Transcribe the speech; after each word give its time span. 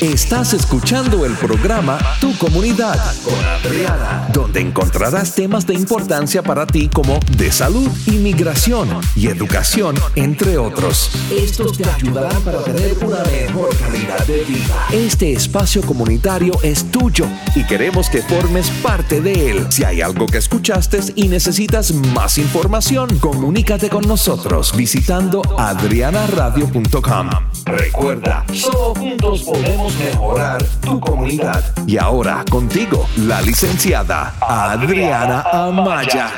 Estás 0.00 0.52
escuchando 0.52 1.24
el 1.24 1.32
programa 1.36 1.98
Tu 2.20 2.36
Comunidad 2.36 3.00
con 3.24 3.42
Adriana, 3.42 4.28
donde 4.30 4.60
encontrarás 4.60 5.34
temas 5.34 5.66
de 5.66 5.72
importancia 5.72 6.42
para 6.42 6.66
ti 6.66 6.90
como 6.92 7.18
de 7.38 7.50
salud, 7.50 7.88
inmigración 8.04 8.90
y 9.14 9.28
educación, 9.28 9.96
entre 10.14 10.58
otros. 10.58 11.10
Estos 11.30 11.78
te 11.78 11.88
ayudarán 11.88 12.42
para 12.42 12.62
tener 12.62 12.98
una 13.02 13.22
mejor 13.24 13.74
calidad 13.78 14.26
de 14.26 14.44
vida. 14.44 14.86
Este 14.92 15.32
espacio 15.32 15.80
comunitario 15.80 16.52
es 16.62 16.90
tuyo 16.90 17.26
y 17.54 17.64
queremos 17.64 18.10
que 18.10 18.20
formes 18.20 18.68
parte 18.82 19.22
de 19.22 19.50
él. 19.50 19.66
Si 19.70 19.82
hay 19.82 20.02
algo 20.02 20.26
que 20.26 20.36
escuchaste 20.36 21.00
y 21.14 21.28
necesitas 21.28 21.92
más 21.92 22.36
información, 22.36 23.18
comunícate 23.18 23.88
con 23.88 24.06
nosotros 24.06 24.76
visitando 24.76 25.40
adrianaradio.com. 25.58 27.30
Recuerda, 27.64 28.44
solo 28.52 28.94
juntos 28.94 29.42
podemos 29.42 29.86
mejorar 29.98 30.62
tu 30.82 31.00
comunidad. 31.00 31.64
Y 31.86 31.96
ahora 31.98 32.44
contigo, 32.50 33.06
la 33.16 33.40
licenciada 33.42 34.34
Adriana 34.40 35.42
Amaya. 35.42 36.30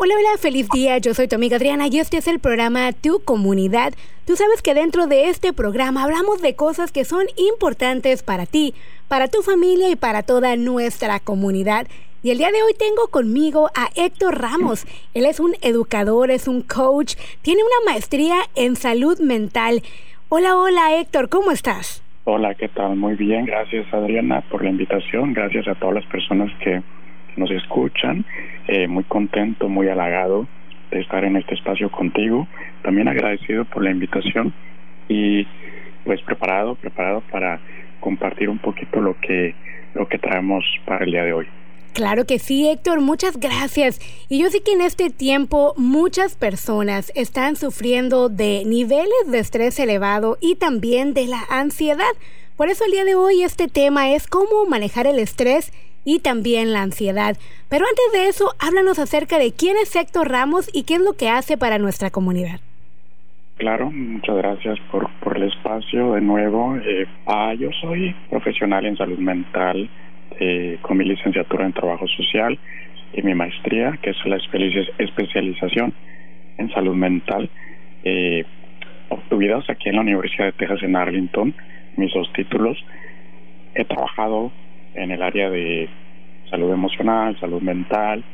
Hola, 0.00 0.14
hola, 0.16 0.38
feliz 0.38 0.68
día. 0.72 0.98
Yo 0.98 1.12
soy 1.12 1.26
tu 1.26 1.34
amiga 1.34 1.56
Adriana 1.56 1.88
y 1.88 1.98
este 1.98 2.18
es 2.18 2.28
el 2.28 2.38
programa 2.38 2.92
Tu 2.92 3.20
Comunidad. 3.24 3.94
Tú 4.26 4.36
sabes 4.36 4.62
que 4.62 4.74
dentro 4.74 5.08
de 5.08 5.28
este 5.28 5.52
programa 5.52 6.04
hablamos 6.04 6.40
de 6.40 6.54
cosas 6.54 6.92
que 6.92 7.04
son 7.04 7.26
importantes 7.36 8.22
para 8.22 8.46
ti, 8.46 8.74
para 9.08 9.26
tu 9.26 9.42
familia 9.42 9.90
y 9.90 9.96
para 9.96 10.22
toda 10.22 10.54
nuestra 10.54 11.18
comunidad. 11.18 11.88
Y 12.20 12.30
el 12.32 12.38
día 12.38 12.48
de 12.48 12.60
hoy 12.64 12.72
tengo 12.76 13.06
conmigo 13.12 13.68
a 13.76 13.90
Héctor 13.94 14.40
Ramos. 14.42 14.86
Él 15.14 15.24
es 15.24 15.38
un 15.38 15.52
educador, 15.62 16.32
es 16.32 16.48
un 16.48 16.62
coach, 16.62 17.14
tiene 17.42 17.60
una 17.62 17.92
maestría 17.92 18.38
en 18.56 18.74
salud 18.74 19.20
mental. 19.20 19.82
Hola, 20.28 20.56
hola 20.56 20.98
Héctor, 20.98 21.28
¿cómo 21.28 21.52
estás? 21.52 22.02
Hola, 22.24 22.56
¿qué 22.56 22.66
tal? 22.66 22.96
Muy 22.96 23.14
bien, 23.14 23.46
gracias 23.46 23.86
Adriana 23.94 24.40
por 24.50 24.64
la 24.64 24.70
invitación, 24.70 25.32
gracias 25.32 25.68
a 25.68 25.76
todas 25.76 25.94
las 25.94 26.06
personas 26.06 26.50
que 26.58 26.82
nos 27.36 27.52
escuchan. 27.52 28.24
Eh, 28.66 28.88
muy 28.88 29.04
contento, 29.04 29.68
muy 29.68 29.88
halagado 29.88 30.48
de 30.90 31.00
estar 31.00 31.22
en 31.24 31.36
este 31.36 31.54
espacio 31.54 31.88
contigo. 31.88 32.48
También 32.82 33.06
agradecido 33.06 33.64
por 33.64 33.84
la 33.84 33.92
invitación 33.92 34.52
y 35.08 35.46
pues 36.04 36.20
preparado, 36.22 36.74
preparado 36.74 37.22
para 37.30 37.60
compartir 38.00 38.48
un 38.48 38.58
poquito 38.58 39.00
lo 39.00 39.16
que 39.20 39.54
lo 39.94 40.08
que 40.08 40.18
traemos 40.18 40.64
para 40.84 41.04
el 41.04 41.12
día 41.12 41.22
de 41.22 41.32
hoy. 41.32 41.46
Claro 41.92 42.26
que 42.26 42.38
sí, 42.38 42.68
Héctor, 42.68 43.00
muchas 43.00 43.38
gracias. 43.38 44.00
Y 44.28 44.40
yo 44.40 44.50
sé 44.50 44.62
que 44.62 44.72
en 44.72 44.82
este 44.82 45.10
tiempo 45.10 45.74
muchas 45.76 46.36
personas 46.36 47.10
están 47.14 47.56
sufriendo 47.56 48.28
de 48.28 48.62
niveles 48.64 49.08
de 49.26 49.38
estrés 49.38 49.78
elevado 49.78 50.38
y 50.40 50.54
también 50.56 51.14
de 51.14 51.26
la 51.26 51.42
ansiedad. 51.50 52.04
Por 52.56 52.68
eso 52.68 52.84
el 52.84 52.92
día 52.92 53.04
de 53.04 53.14
hoy 53.14 53.42
este 53.42 53.68
tema 53.68 54.10
es 54.10 54.26
cómo 54.26 54.66
manejar 54.66 55.06
el 55.06 55.18
estrés 55.18 55.72
y 56.04 56.20
también 56.20 56.72
la 56.72 56.82
ansiedad. 56.82 57.36
Pero 57.68 57.84
antes 57.84 58.12
de 58.12 58.28
eso, 58.28 58.52
háblanos 58.58 58.98
acerca 58.98 59.38
de 59.38 59.52
quién 59.52 59.76
es 59.76 59.94
Héctor 59.94 60.30
Ramos 60.30 60.70
y 60.72 60.84
qué 60.84 60.94
es 60.94 61.00
lo 61.00 61.12
que 61.14 61.28
hace 61.28 61.58
para 61.58 61.78
nuestra 61.78 62.10
comunidad. 62.10 62.60
Claro, 63.56 63.90
muchas 63.90 64.36
gracias 64.36 64.78
por, 64.90 65.10
por 65.20 65.36
el 65.36 65.44
espacio 65.50 66.12
de 66.12 66.20
nuevo. 66.20 66.76
Eh, 66.76 67.06
ah, 67.26 67.54
yo 67.58 67.70
soy 67.80 68.14
profesional 68.30 68.86
en 68.86 68.96
salud 68.96 69.18
mental 69.18 69.90
eh, 70.40 70.78
con 70.82 70.96
mi 70.96 71.04
licenciatura 71.04 71.66
en 71.66 71.72
trabajo 71.72 72.06
social 72.08 72.58
y 73.12 73.22
mi 73.22 73.34
maestría, 73.34 73.98
que 74.02 74.10
es 74.10 74.16
la 74.24 74.36
especialización 74.98 75.94
en 76.58 76.70
salud 76.70 76.94
mental, 76.94 77.50
eh, 78.04 78.44
aquí 79.68 79.88
en 79.88 79.96
la 79.96 80.02
Universidad 80.02 80.46
de 80.46 80.52
Texas 80.52 80.82
en 80.82 80.96
Arlington, 80.96 81.54
mis 81.96 82.12
dos 82.12 82.32
títulos. 82.32 82.78
He 83.74 83.84
trabajado 83.84 84.52
en 84.94 85.10
el 85.10 85.22
área 85.22 85.50
de 85.50 85.88
salud 86.50 86.72
emocional, 86.72 87.38
salud 87.40 87.62
mental, 87.62 88.24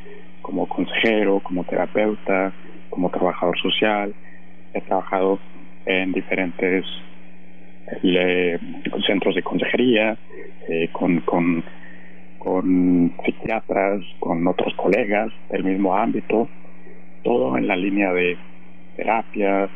como 0.43 0.69
consejero, 0.69 1.41
como 1.41 1.65
terapeuta, 1.65 2.53
como 2.91 3.11
trabajador 3.11 3.59
social. 3.59 4.15
He 4.73 4.81
trabajado 4.81 5.39
en 5.87 6.13
diferentes 6.13 6.85
centros 9.07 9.35
de 9.35 9.43
consejería, 9.43 10.17
eh, 10.69 10.89
con, 10.93 11.21
con, 11.21 11.65
con 12.45 13.13
psiquiatras, 13.25 14.03
con 14.21 14.47
otros 14.47 14.75
colegas 14.75 15.33
del 15.51 15.65
mismo 15.65 15.97
ámbito, 15.97 16.49
todo 17.23 17.57
en 17.57 17.67
la 17.67 17.75
línea 17.75 18.13
de 18.13 18.37
terapia, 18.97 19.69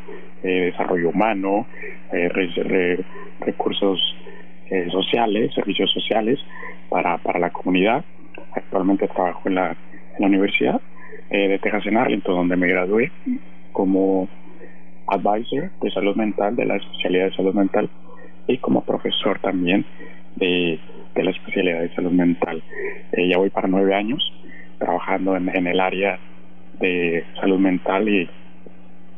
desarrollo 0.43 1.09
humano, 1.09 1.65
eh, 2.13 2.29
recursos 3.39 3.99
eh, 4.69 4.87
sociales, 4.91 5.53
servicios 5.55 5.91
sociales 5.91 6.39
para, 6.89 7.17
para 7.17 7.39
la 7.39 7.49
comunidad. 7.49 8.05
Actualmente 8.53 9.07
trabajo 9.07 9.41
en 9.49 9.55
la, 9.55 9.71
en 9.71 10.19
la 10.19 10.27
Universidad 10.27 10.79
eh, 11.31 11.47
de 11.47 11.59
Texas 11.59 11.85
en 11.87 11.97
Arlington, 11.97 12.35
donde 12.35 12.55
me 12.55 12.67
gradué 12.67 13.11
como 13.71 14.27
advisor 15.07 15.71
de 15.81 15.91
salud 15.91 16.15
mental, 16.15 16.55
de 16.55 16.65
la 16.65 16.75
especialidad 16.75 17.25
de 17.25 17.35
salud 17.35 17.53
mental, 17.53 17.89
y 18.47 18.57
como 18.57 18.83
profesor 18.83 19.39
también 19.39 19.85
de, 20.35 20.79
de 21.15 21.23
la 21.23 21.31
especialidad 21.31 21.81
de 21.81 21.93
salud 21.95 22.11
mental. 22.11 22.63
Eh, 23.11 23.27
ya 23.27 23.37
voy 23.37 23.49
para 23.49 23.67
nueve 23.67 23.93
años 23.93 24.21
trabajando 24.77 25.35
en, 25.35 25.49
en 25.49 25.67
el 25.67 25.79
área 25.79 26.19
de 26.79 27.25
salud 27.39 27.59
mental 27.59 28.07
y 28.07 28.29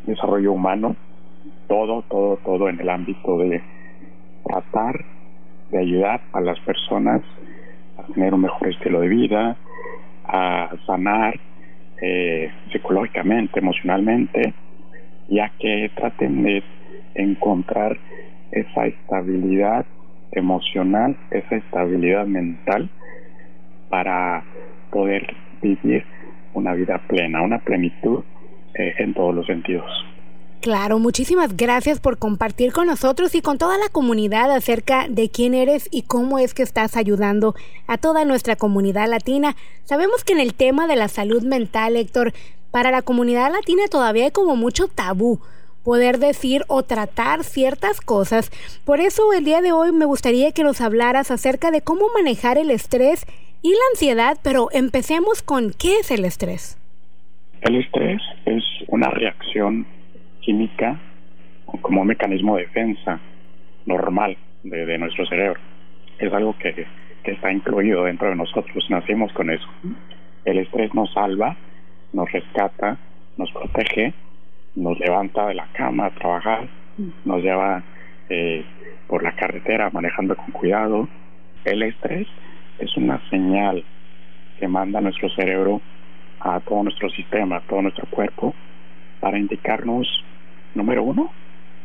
desarrollo 0.05 0.53
humano, 0.53 0.95
todo, 1.67 2.03
todo, 2.03 2.37
todo 2.37 2.69
en 2.69 2.79
el 2.79 2.89
ámbito 2.89 3.37
de 3.37 3.61
tratar 4.43 5.05
de 5.69 5.79
ayudar 5.79 6.21
a 6.33 6.41
las 6.41 6.59
personas 6.61 7.21
a 7.97 8.13
tener 8.13 8.33
un 8.33 8.41
mejor 8.41 8.69
estilo 8.69 9.01
de 9.01 9.07
vida, 9.07 9.57
a 10.25 10.69
sanar 10.85 11.39
eh, 12.01 12.51
psicológicamente, 12.71 13.59
emocionalmente, 13.59 14.53
ya 15.29 15.51
que 15.59 15.91
traten 15.95 16.43
de 16.43 16.63
encontrar 17.15 17.97
esa 18.51 18.87
estabilidad 18.87 19.85
emocional, 20.31 21.17
esa 21.31 21.55
estabilidad 21.55 22.25
mental 22.25 22.89
para 23.89 24.43
poder 24.91 25.35
vivir 25.61 26.03
una 26.53 26.73
vida 26.73 27.01
plena, 27.07 27.41
una 27.41 27.59
plenitud 27.59 28.23
eh, 28.73 28.93
en 28.99 29.13
todos 29.13 29.35
los 29.35 29.45
sentidos. 29.45 29.89
Claro, 30.61 30.99
muchísimas 30.99 31.57
gracias 31.57 31.99
por 31.99 32.19
compartir 32.19 32.71
con 32.71 32.85
nosotros 32.85 33.33
y 33.33 33.41
con 33.41 33.57
toda 33.57 33.79
la 33.79 33.89
comunidad 33.91 34.51
acerca 34.51 35.07
de 35.09 35.29
quién 35.29 35.55
eres 35.55 35.87
y 35.91 36.03
cómo 36.03 36.37
es 36.37 36.53
que 36.53 36.61
estás 36.61 36.95
ayudando 36.97 37.55
a 37.87 37.97
toda 37.97 38.25
nuestra 38.25 38.55
comunidad 38.55 39.09
latina. 39.09 39.55
Sabemos 39.85 40.23
que 40.23 40.33
en 40.33 40.39
el 40.39 40.53
tema 40.53 40.85
de 40.85 40.95
la 40.95 41.07
salud 41.07 41.41
mental, 41.41 41.95
Héctor, 41.95 42.33
para 42.69 42.91
la 42.91 43.01
comunidad 43.01 43.51
latina 43.51 43.83
todavía 43.89 44.25
hay 44.25 44.31
como 44.31 44.55
mucho 44.55 44.87
tabú 44.87 45.39
poder 45.83 46.19
decir 46.19 46.63
o 46.67 46.83
tratar 46.83 47.43
ciertas 47.43 48.01
cosas. 48.01 48.51
Por 48.85 48.99
eso 48.99 49.33
el 49.33 49.43
día 49.43 49.61
de 49.61 49.71
hoy 49.71 49.91
me 49.91 50.05
gustaría 50.05 50.51
que 50.51 50.63
nos 50.63 50.81
hablaras 50.81 51.31
acerca 51.31 51.71
de 51.71 51.81
cómo 51.81 52.07
manejar 52.13 52.57
el 52.57 52.71
estrés 52.71 53.25
y 53.61 53.69
la 53.69 53.83
ansiedad, 53.93 54.37
pero 54.43 54.69
empecemos 54.71 55.41
con 55.41 55.71
qué 55.71 55.99
es 55.99 56.11
el 56.11 56.25
estrés. 56.25 56.77
El 57.61 57.75
estrés 57.75 58.21
es 58.45 58.63
una 58.87 59.09
reacción 59.09 59.85
química 60.41 60.99
como 61.81 62.01
un 62.01 62.07
mecanismo 62.07 62.57
de 62.57 62.63
defensa 62.63 63.19
normal 63.85 64.37
de, 64.63 64.97
nuestro 64.97 65.25
cerebro. 65.27 65.59
Es 66.19 66.33
algo 66.33 66.57
que, 66.57 66.85
que 67.23 67.31
está 67.31 67.51
incluido 67.51 68.03
dentro 68.05 68.29
de 68.29 68.35
nosotros, 68.35 68.83
nacimos 68.89 69.31
con 69.33 69.49
eso. 69.49 69.67
El 70.45 70.57
estrés 70.57 70.93
nos 70.93 71.11
salva, 71.13 71.55
nos 72.13 72.31
rescata, 72.31 72.97
nos 73.37 73.51
protege, 73.51 74.13
nos 74.75 74.99
levanta 74.99 75.47
de 75.47 75.55
la 75.55 75.67
cama 75.73 76.07
a 76.07 76.11
trabajar, 76.11 76.67
nos 77.25 77.41
lleva 77.41 77.83
eh, 78.29 78.63
por 79.07 79.23
la 79.23 79.33
carretera 79.33 79.89
manejando 79.91 80.35
con 80.35 80.51
cuidado. 80.51 81.07
El 81.65 81.83
estrés 81.83 82.27
es 82.79 82.95
una 82.97 83.21
señal 83.29 83.83
que 84.59 84.67
manda 84.67 85.01
nuestro 85.01 85.29
cerebro 85.29 85.81
a 86.39 86.59
todo 86.59 86.83
nuestro 86.83 87.09
sistema, 87.09 87.57
a 87.57 87.61
todo 87.61 87.81
nuestro 87.81 88.07
cuerpo, 88.09 88.53
para 89.19 89.37
indicarnos 89.37 90.07
Número 90.73 91.03
uno, 91.03 91.29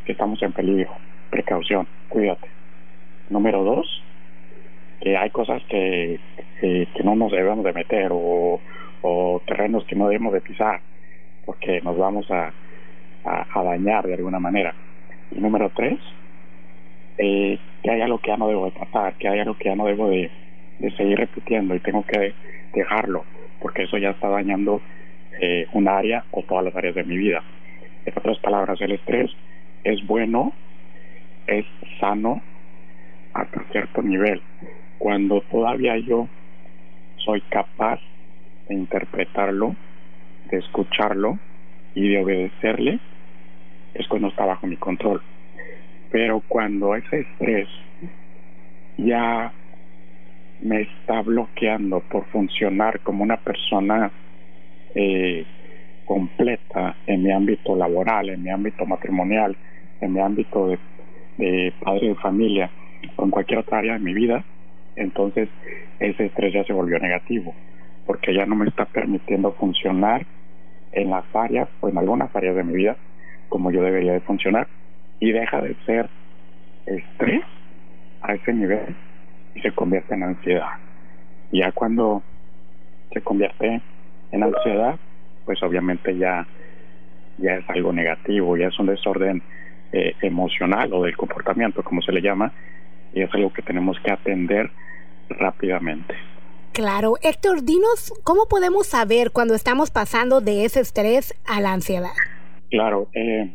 que 0.05 0.13
estamos 0.13 0.41
en 0.41 0.53
peligro. 0.53 0.91
Precaución, 1.29 1.87
cuídate. 2.07 2.47
Número 3.29 3.61
dos, 3.63 3.85
que 5.01 5.17
hay 5.17 5.29
cosas 5.29 5.61
que, 5.67 6.21
que, 6.61 6.87
no 7.03 7.15
nos 7.15 7.33
debemos 7.33 7.65
de 7.65 7.73
meter 7.73 8.11
o, 8.13 8.61
o, 9.01 9.41
terrenos 9.45 9.83
que 9.85 9.95
no 9.97 10.07
debemos 10.07 10.31
de 10.31 10.39
pisar 10.39 10.79
porque 11.45 11.81
nos 11.81 11.97
vamos 11.97 12.31
a, 12.31 12.53
a, 13.23 13.63
dañar 13.63 14.07
de 14.07 14.15
alguna 14.15 14.39
manera. 14.39 14.73
Y 15.31 15.39
número 15.39 15.71
tres, 15.75 15.99
eh, 17.17 17.59
que 17.83 17.91
hay 17.91 18.01
algo 18.01 18.19
que 18.19 18.29
ya 18.29 18.37
no 18.37 18.47
debo 18.47 18.65
de 18.65 18.71
tratar, 18.71 19.15
que 19.15 19.27
hay 19.27 19.39
algo 19.39 19.57
que 19.57 19.65
ya 19.65 19.75
no 19.75 19.85
debo 19.85 20.09
de, 20.09 20.31
de 20.79 20.91
seguir 20.91 21.17
repitiendo 21.17 21.75
y 21.75 21.79
tengo 21.79 22.03
que 22.05 22.33
dejarlo 22.73 23.25
porque 23.59 23.83
eso 23.83 23.97
ya 23.97 24.11
está 24.11 24.29
dañando 24.29 24.81
eh, 25.41 25.67
un 25.73 25.87
área 25.87 26.25
o 26.31 26.43
todas 26.43 26.65
las 26.65 26.75
áreas 26.75 26.95
de 26.95 27.03
mi 27.03 27.17
vida. 27.17 27.43
En 28.05 28.13
otras 28.15 28.37
palabras, 28.39 28.79
el 28.81 28.91
estrés 28.91 29.31
es 29.83 30.05
bueno 30.05 30.53
es 31.47 31.65
sano 31.99 32.41
hasta 33.33 33.63
cierto 33.71 34.01
nivel. 34.01 34.41
Cuando 34.97 35.41
todavía 35.41 35.97
yo 35.97 36.27
soy 37.17 37.41
capaz 37.41 37.99
de 38.67 38.75
interpretarlo, 38.75 39.75
de 40.49 40.57
escucharlo 40.57 41.39
y 41.97 42.09
de 42.09 42.19
obedecerle, 42.19 42.99
es 43.95 44.07
cuando 44.07 44.27
está 44.27 44.45
bajo 44.45 44.67
mi 44.67 44.77
control. 44.77 45.19
Pero 46.11 46.43
cuando 46.47 46.93
ese 46.95 47.21
estrés 47.21 47.67
ya 48.97 49.51
me 50.59 50.81
está 50.81 51.23
bloqueando 51.23 52.01
por 52.01 52.25
funcionar 52.27 52.99
como 52.99 53.23
una 53.23 53.37
persona 53.37 54.11
eh, 54.93 55.43
completa 56.05 56.97
en 57.07 57.23
mi 57.23 57.31
ámbito 57.31 57.75
laboral, 57.75 58.29
en 58.29 58.43
mi 58.43 58.51
ámbito 58.51 58.85
matrimonial, 58.85 59.57
en 59.99 60.13
mi 60.13 60.19
ámbito 60.19 60.67
de, 60.67 60.79
de 61.37 61.73
padre 61.81 62.09
de 62.09 62.15
familia 62.15 62.69
o 63.15 63.23
en 63.23 63.31
cualquier 63.31 63.61
otra 63.61 63.79
área 63.79 63.93
de 63.93 63.99
mi 63.99 64.13
vida, 64.13 64.45
entonces 64.95 65.49
ese 65.99 66.27
estrés 66.27 66.53
ya 66.53 66.63
se 66.63 66.73
volvió 66.73 66.99
negativo, 66.99 67.55
porque 68.05 68.35
ya 68.35 68.45
no 68.45 68.55
me 68.55 68.69
está 68.69 68.85
permitiendo 68.85 69.51
funcionar 69.53 70.27
en 70.91 71.09
las 71.09 71.25
áreas 71.33 71.69
o 71.81 71.89
en 71.89 71.97
algunas 71.97 72.35
áreas 72.35 72.55
de 72.55 72.63
mi 72.63 72.73
vida 72.73 72.97
como 73.49 73.71
yo 73.71 73.81
debería 73.81 74.13
de 74.13 74.21
funcionar 74.21 74.67
y 75.19 75.31
deja 75.31 75.61
de 75.61 75.75
ser 75.85 76.09
estrés 76.85 77.43
a 78.21 78.33
ese 78.33 78.53
nivel 78.53 78.95
y 79.55 79.61
se 79.61 79.71
convierte 79.71 80.13
en 80.13 80.23
ansiedad. 80.23 80.71
Ya 81.51 81.71
cuando 81.71 82.23
se 83.11 83.21
convierte 83.21 83.81
en 84.31 84.43
ansiedad, 84.43 84.99
pues 85.45 85.61
obviamente 85.63 86.17
ya, 86.17 86.45
ya 87.37 87.55
es 87.55 87.69
algo 87.69 87.93
negativo, 87.93 88.57
ya 88.57 88.67
es 88.67 88.79
un 88.79 88.87
desorden 88.87 89.41
eh, 89.93 90.13
emocional 90.21 90.93
o 90.93 91.03
del 91.03 91.15
comportamiento, 91.15 91.83
como 91.83 92.01
se 92.01 92.11
le 92.11 92.21
llama, 92.21 92.51
y 93.13 93.21
es 93.21 93.33
algo 93.33 93.51
que 93.53 93.61
tenemos 93.61 93.97
que 94.01 94.11
atender 94.11 94.69
rápidamente. 95.29 96.15
Claro, 96.77 97.15
Héctor, 97.23 97.63
dinos 97.63 98.13
cómo 98.23 98.45
podemos 98.47 98.85
saber 98.85 99.31
cuando 99.31 99.55
estamos 99.55 99.89
pasando 99.89 100.41
de 100.41 100.63
ese 100.63 100.81
estrés 100.81 101.33
a 101.47 101.59
la 101.59 101.73
ansiedad. 101.73 102.13
Claro, 102.69 103.07
eh, 103.15 103.51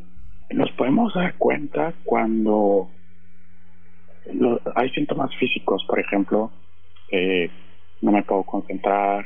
nos 0.51 0.73
podemos 0.73 1.15
dar 1.15 1.33
cuenta 1.37 1.95
cuando 2.03 2.89
hay 4.75 4.91
síntomas 4.91 5.31
físicos, 5.37 5.85
por 5.87 6.01
ejemplo, 6.01 6.51
no 8.01 8.11
me 8.11 8.25
puedo 8.25 8.43
concentrar, 8.43 9.25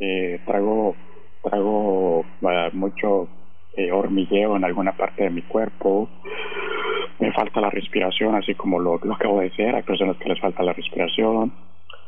eh, 0.00 0.40
traigo, 0.46 0.96
traigo 1.42 2.24
mucho 2.72 3.28
hormigueo 3.92 4.56
en 4.56 4.64
alguna 4.64 4.96
parte 4.96 5.24
de 5.24 5.28
mi 5.28 5.42
cuerpo, 5.42 6.08
me 7.18 7.30
falta 7.32 7.60
la 7.60 7.68
respiración, 7.68 8.36
así 8.36 8.54
como 8.54 8.80
lo, 8.80 8.98
lo 9.04 9.12
acabo 9.12 9.40
de 9.40 9.50
decir, 9.50 9.66
hay 9.66 9.82
personas 9.82 10.16
que 10.16 10.30
les 10.30 10.40
falta 10.40 10.62
la 10.62 10.72
respiración, 10.72 11.52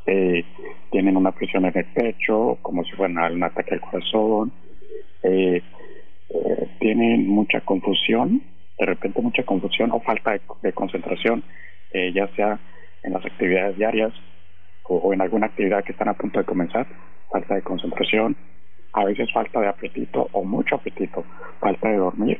eh, 0.06 0.44
tienen 0.90 1.16
una 1.16 1.32
presión 1.32 1.64
en 1.64 1.76
el 1.76 1.84
pecho, 1.86 2.58
como 2.62 2.84
si 2.84 2.92
fuera 2.92 3.30
un 3.30 3.42
ataque 3.42 3.74
al 3.74 3.80
corazón, 3.80 4.52
eh, 5.22 5.62
eh, 6.28 6.68
tienen 6.78 7.28
mucha 7.28 7.60
confusión, 7.60 8.42
de 8.78 8.86
repente 8.86 9.20
mucha 9.22 9.42
confusión 9.42 9.90
o 9.92 10.00
falta 10.00 10.38
de 10.62 10.72
concentración 10.72 11.42
eh, 11.92 12.12
ya 12.12 12.28
sea 12.34 12.58
en 13.02 13.12
las 13.12 13.24
actividades 13.24 13.76
diarias 13.76 14.12
o, 14.82 15.12
en 15.12 15.20
alguna 15.20 15.46
actividad 15.46 15.84
que 15.84 15.92
están 15.92 16.08
a 16.08 16.14
punto 16.14 16.38
de 16.38 16.44
comenzar, 16.44 16.86
falta 17.30 17.54
de 17.54 17.62
concentración, 17.62 18.36
a 18.92 19.04
veces 19.04 19.32
falta 19.32 19.60
de 19.60 19.68
apetito 19.68 20.28
o 20.32 20.44
mucho 20.44 20.74
apetito, 20.74 21.24
falta 21.60 21.88
de 21.88 21.96
dormir 21.96 22.38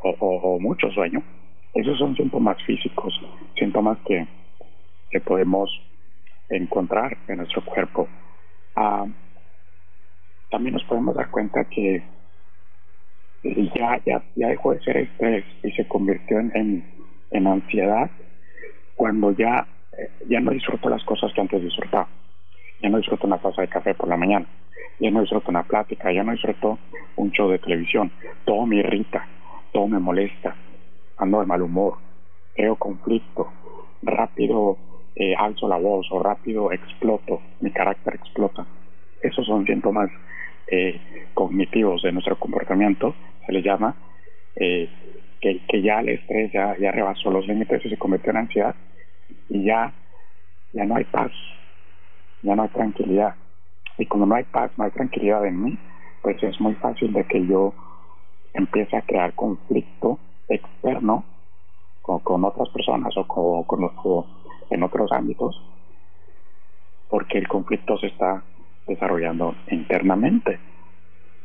o, 0.00 0.58
mucho 0.60 0.90
sueño. 0.90 1.22
Esos 1.74 1.98
son 1.98 2.16
síntomas 2.16 2.60
físicos, 2.64 3.14
síntomas 3.58 3.98
que, 4.06 4.26
que 5.10 5.20
podemos 5.20 5.70
encontrar 6.48 7.16
en 7.28 7.38
nuestro 7.38 7.64
cuerpo. 7.64 8.08
Ah, 8.74 9.06
también 10.50 10.74
nos 10.74 10.84
podemos 10.84 11.14
dar 11.14 11.30
cuenta 11.30 11.64
que 11.64 12.02
ya, 13.42 14.00
ya, 14.04 14.22
ya 14.34 14.48
dejó 14.48 14.72
de 14.72 14.80
ser 14.80 14.96
estrés 14.96 15.44
y 15.62 15.70
se 15.72 15.86
convirtió 15.86 16.38
en, 16.38 16.84
en 17.30 17.46
ansiedad 17.46 18.10
cuando 18.94 19.30
ya, 19.32 19.66
eh, 19.92 20.10
ya 20.28 20.40
no 20.40 20.50
disfruto 20.50 20.88
las 20.88 21.04
cosas 21.04 21.32
que 21.32 21.40
antes 21.40 21.62
disfrutaba. 21.62 22.08
Ya 22.80 22.88
no 22.88 22.98
disfruto 22.98 23.26
una 23.26 23.38
taza 23.38 23.62
de 23.62 23.68
café 23.68 23.94
por 23.94 24.08
la 24.08 24.16
mañana, 24.16 24.46
ya 24.98 25.10
no 25.10 25.20
disfruto 25.20 25.50
una 25.50 25.62
plática, 25.62 26.12
ya 26.12 26.22
no 26.22 26.32
disfruto 26.32 26.78
un 27.16 27.30
show 27.30 27.48
de 27.50 27.58
televisión. 27.58 28.10
Todo 28.44 28.66
me 28.66 28.76
irrita, 28.76 29.26
todo 29.72 29.86
me 29.86 29.98
molesta, 29.98 30.54
ando 31.16 31.40
de 31.40 31.46
mal 31.46 31.62
humor, 31.62 31.98
creo 32.54 32.76
conflicto, 32.76 33.50
rápido 34.02 34.76
eh, 35.16 35.34
alzo 35.34 35.66
la 35.66 35.78
voz 35.78 36.06
o 36.10 36.22
rápido 36.22 36.70
exploto, 36.72 37.40
mi 37.60 37.70
carácter 37.70 38.14
explota. 38.14 38.66
Esos 39.22 39.46
son 39.46 39.64
síntomas 39.64 40.10
eh, 40.66 41.00
cognitivos 41.32 42.02
de 42.02 42.12
nuestro 42.12 42.38
comportamiento, 42.38 43.14
se 43.46 43.52
le 43.52 43.62
llama, 43.62 43.96
eh, 44.56 44.88
que, 45.40 45.82
ya 45.82 46.00
el 46.00 46.10
estrés 46.10 46.52
ya, 46.52 46.76
ya 46.78 46.92
rebasó 46.92 47.30
los 47.30 47.46
límites 47.46 47.84
y 47.84 47.88
se 47.88 47.96
convirtió 47.96 48.30
en 48.30 48.38
ansiedad 48.38 48.74
y 49.48 49.64
ya, 49.64 49.92
ya 50.72 50.84
no 50.84 50.96
hay 50.96 51.04
paz, 51.04 51.32
ya 52.42 52.54
no 52.54 52.64
hay 52.64 52.68
tranquilidad. 52.68 53.34
Y 53.96 54.06
como 54.06 54.26
no 54.26 54.34
hay 54.34 54.44
paz, 54.44 54.70
no 54.76 54.84
hay 54.84 54.90
tranquilidad 54.90 55.46
en 55.46 55.62
mí, 55.62 55.78
pues 56.22 56.42
es 56.42 56.60
muy 56.60 56.74
fácil 56.74 57.12
de 57.12 57.24
que 57.24 57.46
yo 57.46 57.72
empiece 58.52 58.96
a 58.96 59.02
crear 59.02 59.32
conflicto 59.34 60.18
externo 60.48 61.24
con, 62.02 62.20
con 62.20 62.44
otras 62.44 62.68
personas 62.70 63.16
o, 63.16 63.26
con, 63.26 63.88
con, 63.88 64.26
en 64.70 64.82
otros 64.82 65.10
ámbitos, 65.12 65.60
porque 67.08 67.38
el 67.38 67.48
conflicto 67.48 67.98
se 67.98 68.08
está 68.08 68.42
desarrollando 68.86 69.54
internamente. 69.70 70.58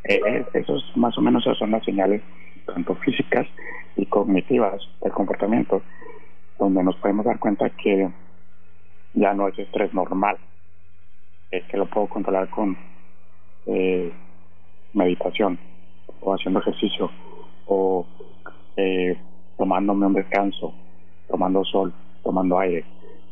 Eh, 0.04 0.20
eh, 0.26 0.46
esos 0.54 0.92
más 0.96 1.18
o 1.18 1.22
menos 1.22 1.44
esas 1.46 1.58
son 1.58 1.72
las 1.72 1.84
señales 1.84 2.22
tanto 2.66 2.96
físicas 2.96 3.48
y 3.96 4.06
cognitivas 4.06 4.82
del 5.02 5.12
comportamiento, 5.12 5.82
donde 6.58 6.84
nos 6.84 6.96
podemos 6.98 7.26
dar 7.26 7.40
cuenta 7.40 7.70
que 7.70 8.10
ya 9.14 9.34
no 9.34 9.48
es 9.48 9.58
estrés 9.60 9.94
normal, 9.94 10.38
que 11.50 11.78
lo 11.78 11.86
puedo 11.86 12.08
controlar 12.08 12.50
con 12.50 12.78
eh, 13.66 14.12
meditación 14.94 15.60
o 16.22 16.34
haciendo 16.34 16.60
ejercicio 16.60 17.12
o 17.66 18.06
eh, 18.78 19.18
tomándome 19.58 20.06
un 20.08 20.14
descanso, 20.14 20.74
tomando 21.30 21.64
sol, 21.66 21.94
tomando 22.24 22.60
aire. 22.60 22.86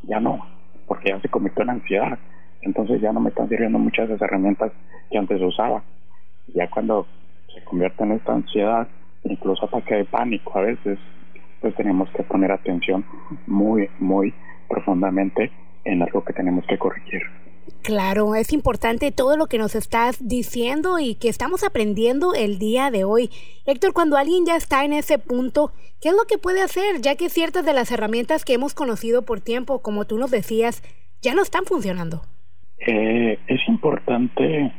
Ya 0.03 0.19
no, 0.19 0.39
porque 0.87 1.09
ya 1.09 1.21
se 1.21 1.29
convirtió 1.29 1.63
en 1.63 1.71
ansiedad. 1.71 2.19
Entonces 2.61 3.01
ya 3.01 3.13
no 3.13 3.19
me 3.19 3.29
están 3.29 3.49
sirviendo 3.49 3.79
muchas 3.79 4.09
de 4.09 4.15
esas 4.15 4.27
herramientas 4.27 4.71
que 5.09 5.17
antes 5.17 5.41
usaba. 5.41 5.83
Ya 6.47 6.69
cuando 6.69 7.07
se 7.53 7.63
convierte 7.63 8.03
en 8.03 8.13
esta 8.13 8.33
ansiedad, 8.33 8.87
incluso 9.23 9.65
ataque 9.65 9.95
de 9.95 10.05
pánico 10.05 10.57
a 10.57 10.61
veces, 10.61 10.99
pues 11.61 11.75
tenemos 11.75 12.09
que 12.11 12.23
poner 12.23 12.51
atención 12.51 13.05
muy, 13.47 13.89
muy 13.99 14.33
profundamente 14.67 15.51
en 15.83 16.01
algo 16.01 16.23
que 16.23 16.33
tenemos 16.33 16.65
que 16.67 16.77
corregir. 16.77 17.21
Claro, 17.83 18.35
es 18.35 18.53
importante 18.53 19.11
todo 19.11 19.37
lo 19.37 19.47
que 19.47 19.57
nos 19.57 19.75
estás 19.75 20.27
diciendo 20.27 20.99
y 20.99 21.15
que 21.15 21.29
estamos 21.29 21.63
aprendiendo 21.63 22.33
el 22.33 22.59
día 22.59 22.91
de 22.91 23.03
hoy. 23.03 23.29
Héctor, 23.65 23.93
cuando 23.93 24.17
alguien 24.17 24.45
ya 24.45 24.55
está 24.55 24.85
en 24.85 24.93
ese 24.93 25.19
punto, 25.19 25.71
¿qué 26.01 26.09
es 26.09 26.15
lo 26.15 26.25
que 26.27 26.37
puede 26.37 26.61
hacer? 26.61 27.01
Ya 27.01 27.15
que 27.15 27.29
ciertas 27.29 27.65
de 27.65 27.73
las 27.73 27.91
herramientas 27.91 28.45
que 28.45 28.53
hemos 28.53 28.73
conocido 28.73 29.25
por 29.25 29.41
tiempo, 29.41 29.81
como 29.81 30.05
tú 30.05 30.17
nos 30.17 30.31
decías, 30.31 30.83
ya 31.21 31.33
no 31.33 31.41
están 31.41 31.65
funcionando. 31.65 32.21
Eh, 32.79 33.37
es 33.47 33.59
importante 33.67 34.71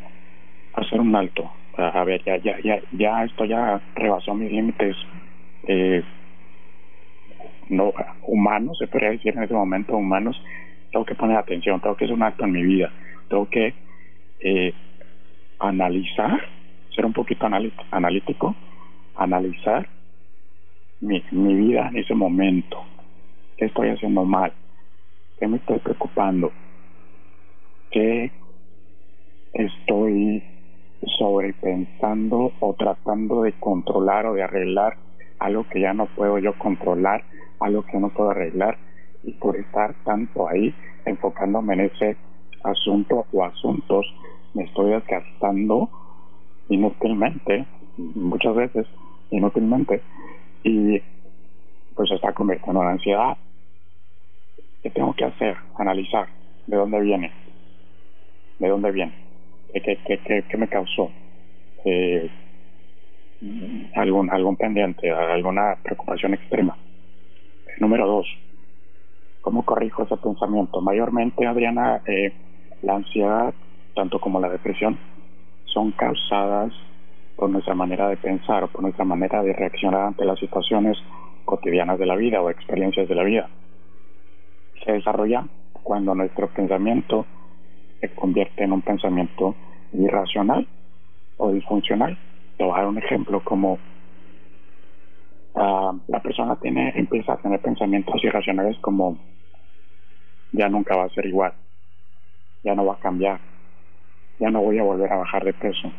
hacer 0.74 1.00
un 1.00 1.14
alto, 1.14 1.50
a 1.76 2.04
ver, 2.04 2.22
ya, 2.24 2.36
ya, 2.38 2.56
ya, 2.62 2.80
ya 2.92 3.24
esto 3.24 3.44
ya 3.44 3.80
rebasó 3.94 4.34
mis 4.34 4.50
límites 4.50 4.96
eh, 5.66 6.02
no 7.68 7.92
humanos, 8.26 8.78
se 8.78 8.86
podría 8.86 9.10
decir 9.10 9.34
en 9.36 9.44
ese 9.44 9.54
momento 9.54 9.96
humanos, 9.96 10.40
tengo 10.90 11.04
que 11.04 11.14
poner 11.14 11.36
atención, 11.36 11.80
tengo 11.80 11.96
que 11.96 12.04
hacer 12.04 12.14
un 12.14 12.22
acto 12.22 12.44
en 12.44 12.52
mi 12.52 12.62
vida, 12.62 12.92
tengo 13.28 13.48
que 13.48 13.74
eh, 14.40 14.74
analizar, 15.58 16.40
ser 16.94 17.06
un 17.06 17.12
poquito 17.12 17.46
analítico, 17.90 18.54
analizar 19.14 19.88
mi, 21.00 21.22
mi 21.30 21.54
vida 21.54 21.88
en 21.88 21.98
ese 21.98 22.14
momento, 22.14 22.78
qué 23.56 23.66
estoy 23.66 23.90
haciendo 23.90 24.24
mal, 24.24 24.52
qué 25.38 25.46
me 25.46 25.58
estoy 25.58 25.78
preocupando, 25.78 26.52
qué 27.90 28.32
estoy 29.52 30.42
sobrepensando 31.18 32.52
o 32.60 32.74
tratando 32.74 33.42
de 33.42 33.52
controlar 33.52 34.26
o 34.26 34.34
de 34.34 34.42
arreglar 34.42 34.96
algo 35.38 35.66
que 35.68 35.80
ya 35.80 35.94
no 35.94 36.06
puedo 36.06 36.38
yo 36.38 36.58
controlar, 36.58 37.24
algo 37.60 37.82
que 37.84 37.98
no 37.98 38.10
puedo 38.10 38.30
arreglar 38.30 38.89
y 39.22 39.32
por 39.32 39.56
estar 39.56 39.94
tanto 40.04 40.48
ahí 40.48 40.74
enfocándome 41.04 41.74
en 41.74 41.80
ese 41.80 42.16
asunto 42.64 43.26
o 43.32 43.44
asuntos 43.44 44.06
me 44.54 44.64
estoy 44.64 44.90
desgastando 44.90 45.88
inútilmente, 46.68 47.66
muchas 47.96 48.54
veces 48.54 48.86
inútilmente 49.30 50.02
y 50.62 51.00
pues 51.94 52.08
se 52.08 52.16
está 52.16 52.32
convirtiendo 52.32 52.82
en 52.82 52.88
ansiedad 52.88 53.36
¿Qué 54.82 54.90
tengo 54.90 55.14
que 55.14 55.24
hacer? 55.24 55.56
Analizar 55.76 56.26
de 56.66 56.76
dónde 56.76 57.00
viene, 57.00 57.30
de 58.58 58.68
dónde 58.68 58.90
viene, 58.90 59.12
qué, 59.74 59.98
qué, 60.06 60.44
qué, 60.48 60.56
me 60.56 60.68
causó, 60.68 61.10
eh, 61.84 62.30
algún, 63.94 64.30
algún 64.30 64.56
pendiente, 64.56 65.10
alguna 65.10 65.76
preocupación 65.82 66.32
extrema. 66.34 66.78
Número 67.78 68.06
dos, 68.06 68.26
¿cómo 69.40 69.64
corrijo 69.64 70.02
ese 70.02 70.16
pensamiento? 70.16 70.80
Mayormente, 70.80 71.46
Adriana, 71.46 72.02
eh, 72.06 72.32
la 72.82 72.96
ansiedad, 72.96 73.54
tanto 73.94 74.20
como 74.20 74.40
la 74.40 74.48
depresión, 74.48 74.98
son 75.64 75.92
causadas 75.92 76.72
por 77.36 77.50
nuestra 77.50 77.74
manera 77.74 78.08
de 78.08 78.16
pensar 78.16 78.64
o 78.64 78.68
por 78.68 78.82
nuestra 78.82 79.04
manera 79.04 79.42
de 79.42 79.52
reaccionar 79.52 80.02
ante 80.02 80.24
las 80.24 80.38
situaciones 80.38 80.96
cotidianas 81.44 81.98
de 81.98 82.06
la 82.06 82.16
vida 82.16 82.40
o 82.42 82.50
experiencias 82.50 83.08
de 83.08 83.14
la 83.14 83.24
vida. 83.24 83.48
Se 84.84 84.92
desarrolla 84.92 85.46
cuando 85.82 86.14
nuestro 86.14 86.48
pensamiento 86.48 87.26
se 88.00 88.08
convierte 88.10 88.64
en 88.64 88.72
un 88.72 88.82
pensamiento 88.82 89.54
irracional 89.92 90.66
o 91.36 91.50
disfuncional. 91.52 92.18
Te 92.56 92.64
voy 92.64 92.72
a 92.74 92.78
dar 92.78 92.88
un 92.88 92.98
ejemplo 92.98 93.42
como 93.42 93.78
la 95.60 96.20
persona 96.22 96.56
tiene 96.56 96.92
empieza 96.96 97.34
a 97.34 97.36
tener 97.36 97.60
pensamientos 97.60 98.22
irracionales 98.24 98.78
como 98.80 99.18
ya 100.52 100.68
nunca 100.68 100.96
va 100.96 101.04
a 101.04 101.08
ser 101.10 101.26
igual, 101.26 101.52
ya 102.62 102.74
no 102.74 102.84
va 102.84 102.94
a 102.94 102.98
cambiar, 102.98 103.40
ya 104.38 104.50
no 104.50 104.62
voy 104.62 104.78
a 104.78 104.82
volver 104.82 105.12
a 105.12 105.16
bajar 105.16 105.44
de 105.44 105.52
peso, 105.52 105.92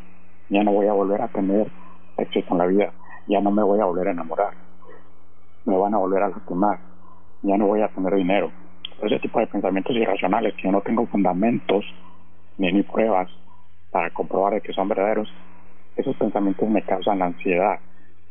ya 0.49 0.63
no 0.63 0.71
voy 0.71 0.87
a 0.87 0.93
volver 0.93 1.21
a 1.21 1.27
tener 1.27 1.71
éxito 2.17 2.47
en 2.51 2.57
la 2.57 2.65
vida, 2.65 2.93
ya 3.27 3.39
no 3.39 3.51
me 3.51 3.63
voy 3.63 3.79
a 3.79 3.85
volver 3.85 4.07
a 4.07 4.11
enamorar, 4.11 4.53
me 5.65 5.77
van 5.77 5.93
a 5.93 5.97
volver 5.97 6.23
a 6.23 6.29
lastimar, 6.29 6.79
ya 7.43 7.57
no 7.57 7.67
voy 7.67 7.81
a 7.81 7.87
tener 7.89 8.15
dinero. 8.15 8.51
Ese 9.01 9.19
tipo 9.19 9.39
de 9.39 9.47
pensamientos 9.47 9.95
irracionales 9.95 10.53
que 10.55 10.63
yo 10.63 10.71
no 10.71 10.81
tengo 10.81 11.07
fundamentos 11.07 11.85
ni, 12.57 12.71
ni 12.71 12.83
pruebas 12.83 13.29
para 13.89 14.09
comprobar 14.11 14.53
de 14.53 14.61
que 14.61 14.73
son 14.73 14.87
verdaderos, 14.87 15.31
esos 15.95 16.15
pensamientos 16.17 16.67
me 16.69 16.81
causan 16.83 17.21
ansiedad. 17.21 17.79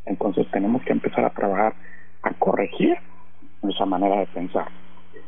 Entonces 0.05 0.49
tenemos 0.51 0.81
que 0.83 0.91
empezar 0.91 1.25
a 1.25 1.29
trabajar 1.29 1.73
a 2.23 2.33
corregir 2.33 2.97
nuestra 3.61 3.85
manera 3.85 4.19
de 4.19 4.27
pensar. 4.27 4.67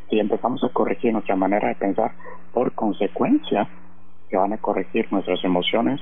Si 0.10 0.20
empezamos 0.20 0.64
a 0.64 0.70
corregir 0.70 1.14
nuestra 1.14 1.36
manera 1.36 1.70
de 1.70 1.76
pensar, 1.76 2.12
por 2.54 2.74
consecuencia, 2.74 3.68
se 4.30 4.38
van 4.38 4.54
a 4.54 4.58
corregir 4.58 5.12
nuestras 5.12 5.44
emociones 5.44 6.02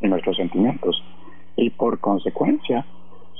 y 0.00 0.08
nuestros 0.08 0.36
sentimientos. 0.36 1.02
Y 1.56 1.70
por 1.70 1.98
consecuencia, 2.00 2.86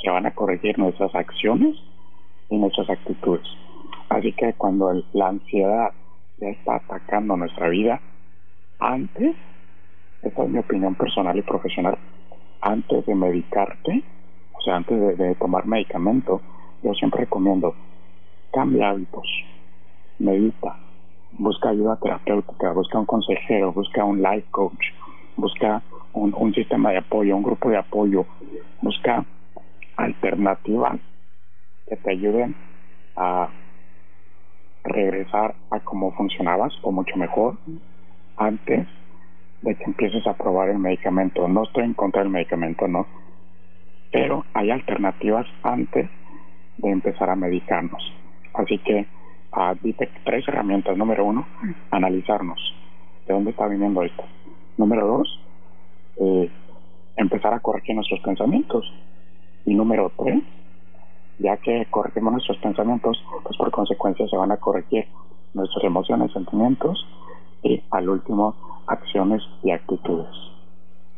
se 0.02 0.10
van 0.10 0.26
a 0.26 0.32
corregir 0.32 0.78
nuestras 0.78 1.14
acciones 1.14 1.76
y 2.48 2.58
nuestras 2.58 2.90
actitudes. 2.90 3.46
Así 4.08 4.32
que 4.32 4.54
cuando 4.54 4.92
la 5.12 5.28
ansiedad 5.28 5.92
ya 6.38 6.48
está 6.48 6.76
atacando 6.76 7.36
nuestra 7.36 7.68
vida, 7.68 8.00
antes, 8.78 9.36
esta 10.22 10.42
es 10.42 10.48
mi 10.48 10.58
opinión 10.58 10.94
personal 10.94 11.36
y 11.38 11.42
profesional, 11.42 11.98
antes 12.60 13.06
de 13.06 13.14
medicarte, 13.14 14.02
o 14.60 14.62
sea, 14.62 14.76
antes 14.76 15.16
de, 15.16 15.34
tomar 15.36 15.66
medicamento, 15.66 16.42
yo 16.82 16.92
siempre 16.92 17.20
recomiendo, 17.20 17.74
cambia 18.52 18.90
hábitos, 18.90 19.26
medita, 20.18 20.76
busca 21.32 21.70
ayuda 21.70 21.96
terapéutica, 21.96 22.72
busca 22.72 22.98
un 22.98 23.06
consejero, 23.06 23.72
busca 23.72 24.04
un 24.04 24.22
life 24.22 24.46
coach, 24.50 24.84
busca 25.36 25.82
un, 26.12 26.34
un 26.36 26.52
sistema 26.52 26.90
de 26.90 26.98
apoyo, 26.98 27.34
un 27.34 27.42
grupo 27.42 27.70
de 27.70 27.78
apoyo, 27.78 28.26
busca 28.82 29.24
alternativas 29.96 31.00
que 31.88 31.96
te 31.96 32.10
ayuden 32.10 32.54
a 33.16 33.48
regresar 34.84 35.54
a 35.70 35.80
cómo 35.80 36.12
funcionabas 36.12 36.74
o 36.82 36.92
mucho 36.92 37.16
mejor 37.16 37.56
antes 38.36 38.86
de 39.62 39.74
que 39.74 39.84
empieces 39.84 40.26
a 40.26 40.34
probar 40.34 40.68
el 40.68 40.78
medicamento. 40.78 41.48
No 41.48 41.64
estoy 41.64 41.84
en 41.84 41.94
contra 41.94 42.22
del 42.22 42.30
medicamento, 42.30 42.86
no. 42.86 43.06
Pero 44.10 44.44
hay 44.54 44.70
alternativas 44.70 45.46
antes 45.62 46.08
de 46.78 46.90
empezar 46.90 47.30
a 47.30 47.36
medicarnos. 47.36 48.02
Así 48.54 48.78
que 48.78 49.06
uh, 49.56 49.76
tres 50.24 50.48
herramientas. 50.48 50.96
Número 50.96 51.24
uno, 51.24 51.46
analizarnos. 51.90 52.58
¿De 53.26 53.34
dónde 53.34 53.50
está 53.50 53.66
viniendo 53.66 54.02
esto? 54.02 54.24
Número 54.76 55.06
dos, 55.06 55.40
eh, 56.16 56.50
empezar 57.16 57.54
a 57.54 57.60
corregir 57.60 57.94
nuestros 57.94 58.20
pensamientos. 58.20 58.92
Y 59.66 59.74
número 59.74 60.10
tres, 60.18 60.42
ya 61.38 61.56
que 61.58 61.86
corregimos 61.90 62.32
nuestros 62.32 62.58
pensamientos, 62.58 63.22
pues 63.42 63.56
por 63.56 63.70
consecuencia 63.70 64.26
se 64.26 64.36
van 64.36 64.52
a 64.52 64.56
corregir 64.56 65.06
nuestras 65.54 65.84
emociones, 65.84 66.32
sentimientos 66.32 67.06
y 67.62 67.82
al 67.90 68.08
último 68.08 68.54
acciones 68.86 69.42
y 69.62 69.70
actitudes. 69.70 70.28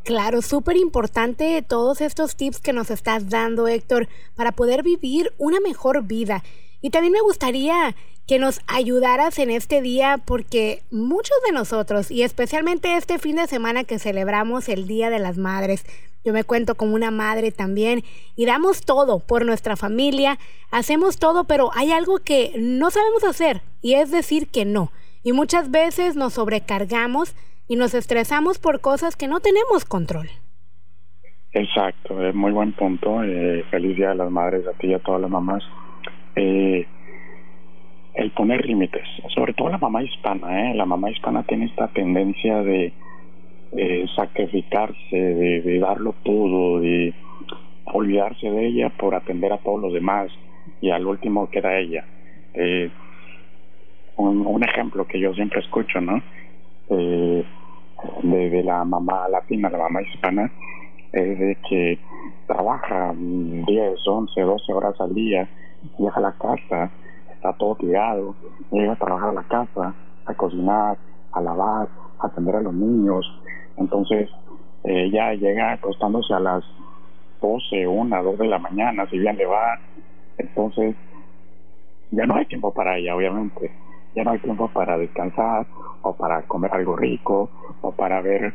Claro, 0.05 0.43
súper 0.43 0.77
importante 0.77 1.63
todos 1.63 2.01
estos 2.01 2.35
tips 2.35 2.59
que 2.59 2.73
nos 2.73 2.91
estás 2.91 3.29
dando, 3.29 3.69
Héctor, 3.69 4.09
para 4.35 4.51
poder 4.51 4.83
vivir 4.83 5.33
una 5.39 5.61
mejor 5.61 6.03
vida. 6.03 6.43
Y 6.81 6.91
también 6.91 7.13
me 7.13 7.21
gustaría 7.21 7.95
que 8.27 8.41
nos 8.41 8.61
ayudaras 8.67 9.39
en 9.39 9.51
este 9.51 9.81
día 9.81 10.21
porque 10.25 10.83
muchos 10.91 11.37
de 11.47 11.53
nosotros, 11.53 12.11
y 12.11 12.23
especialmente 12.23 12.97
este 12.97 13.21
fin 13.21 13.37
de 13.37 13.47
semana 13.47 13.85
que 13.85 14.01
celebramos 14.01 14.69
el 14.69 14.89
Día 14.89 15.09
de 15.09 15.21
las 15.21 15.39
Madres, 15.39 15.85
yo 16.25 16.33
me 16.33 16.45
cuento 16.45 16.75
como 16.75 16.95
una 16.95 17.11
madre 17.11 17.53
también, 17.53 18.05
y 18.37 18.47
damos 18.47 18.83
todo 18.83 19.19
por 19.21 19.45
nuestra 19.45 19.77
familia, 19.77 20.39
hacemos 20.71 21.19
todo, 21.19 21.45
pero 21.45 21.71
hay 21.75 21.93
algo 21.93 22.19
que 22.19 22.53
no 22.59 22.91
sabemos 22.91 23.25
hacer, 23.25 23.63
y 23.81 23.95
es 23.95 24.11
decir 24.11 24.49
que 24.49 24.65
no. 24.65 24.93
Y 25.25 25.33
muchas 25.33 25.71
veces 25.71 26.17
nos 26.17 26.35
sobrecargamos 26.35 27.35
y 27.73 27.77
nos 27.77 27.95
estresamos 27.95 28.59
por 28.59 28.83
cosas 28.83 29.17
que 29.17 29.29
no 29.29 29.41
tenemos 29.41 29.87
control. 29.87 30.29
Exacto, 31.53 32.23
es 32.23 32.35
muy 32.35 32.53
buen 32.53 32.73
punto. 32.73 33.23
Eh, 33.23 33.65
feliz 33.71 33.97
Día 33.97 34.11
de 34.11 34.17
las 34.17 34.31
Madres 34.31 34.67
a 34.67 34.77
ti 34.77 34.89
y 34.89 34.93
a 34.93 34.99
todas 34.99 35.23
las 35.23 35.31
mamás 35.31 35.63
eh, 36.37 36.87
el 38.13 38.31
poner 38.33 38.67
límites, 38.67 39.07
sobre 39.35 39.55
todo 39.55 39.71
la 39.71 39.79
mamá 39.79 40.03
hispana, 40.03 40.71
¿eh? 40.71 40.75
la 40.75 40.85
mamá 40.85 41.11
hispana 41.11 41.45
tiene 41.45 41.65
esta 41.65 41.89
tendencia 41.89 42.63
de 42.63 42.93
sacrificarse, 44.17 45.17
de, 45.17 45.79
darlo 45.79 46.15
todo, 46.25 46.79
de 46.79 47.15
olvidarse 47.87 48.51
de 48.51 48.67
ella 48.67 48.91
por 48.91 49.15
atender 49.15 49.51
a 49.51 49.57
todos 49.57 49.81
los 49.81 49.95
demás 49.95 50.31
y 50.83 50.91
al 50.91 51.07
último 51.07 51.49
queda 51.49 51.79
ella. 51.79 52.05
Eh, 52.53 52.91
un, 54.17 54.63
ejemplo 54.63 55.07
que 55.07 55.19
yo 55.19 55.33
siempre 55.33 55.61
escucho, 55.61 56.03
¿no? 56.03 56.23
Eh, 56.91 57.43
de, 58.23 58.63
la 58.63 58.85
mamá 58.85 59.29
latina, 59.29 59.71
la 59.71 59.79
mamá 59.79 60.03
hispana, 60.03 60.51
es 61.13 61.39
de 61.39 61.59
que 61.69 61.99
trabaja 62.47 63.15
10, 63.17 63.67
11, 64.07 64.41
12 64.41 64.73
horas 64.73 65.01
al 65.01 65.15
día 65.15 65.49
llega 65.99 66.15
a 66.15 66.21
la 66.21 66.33
casa, 66.33 66.91
está 67.33 67.53
todo 67.55 67.77
tirado, 67.77 68.35
llega 68.71 68.93
a 68.93 68.97
trabajar 68.97 69.31
a 69.31 69.33
la 69.33 69.43
casa, 69.45 69.95
a 70.27 70.35
cocinar, 70.35 70.97
a 71.33 71.41
lavar, 71.41 71.89
a 72.19 72.27
atender 72.27 72.57
a 72.57 72.61
los 72.61 72.75
niños. 72.75 73.27
Entonces, 73.77 74.29
ella 74.85 75.35
llega 75.35 75.73
acostándose 75.73 76.35
a 76.35 76.41
las 76.41 76.65
12, 77.41 77.87
1, 77.87 78.23
2 78.23 78.39
de 78.39 78.47
la 78.47 78.59
mañana, 78.59 79.07
si 79.11 79.19
bien 79.19 79.37
le 79.37 79.47
va. 79.47 79.79
Entonces, 80.39 80.95
ya 82.11 82.27
no 82.27 82.37
hay 82.37 82.47
tiempo 82.47 82.73
para 82.73 82.99
ella, 82.99 83.17
obviamente. 83.17 83.73
Ya 84.15 84.25
no 84.25 84.33
hay 84.33 84.39
tiempo 84.41 84.69
para 84.69 84.99
descansar, 84.99 85.67
o 86.03 86.15
para 86.15 86.43
comer 86.43 86.73
algo 86.75 86.97
rico, 86.97 87.51
o 87.81 87.93
para 87.93 88.21
ver 88.21 88.53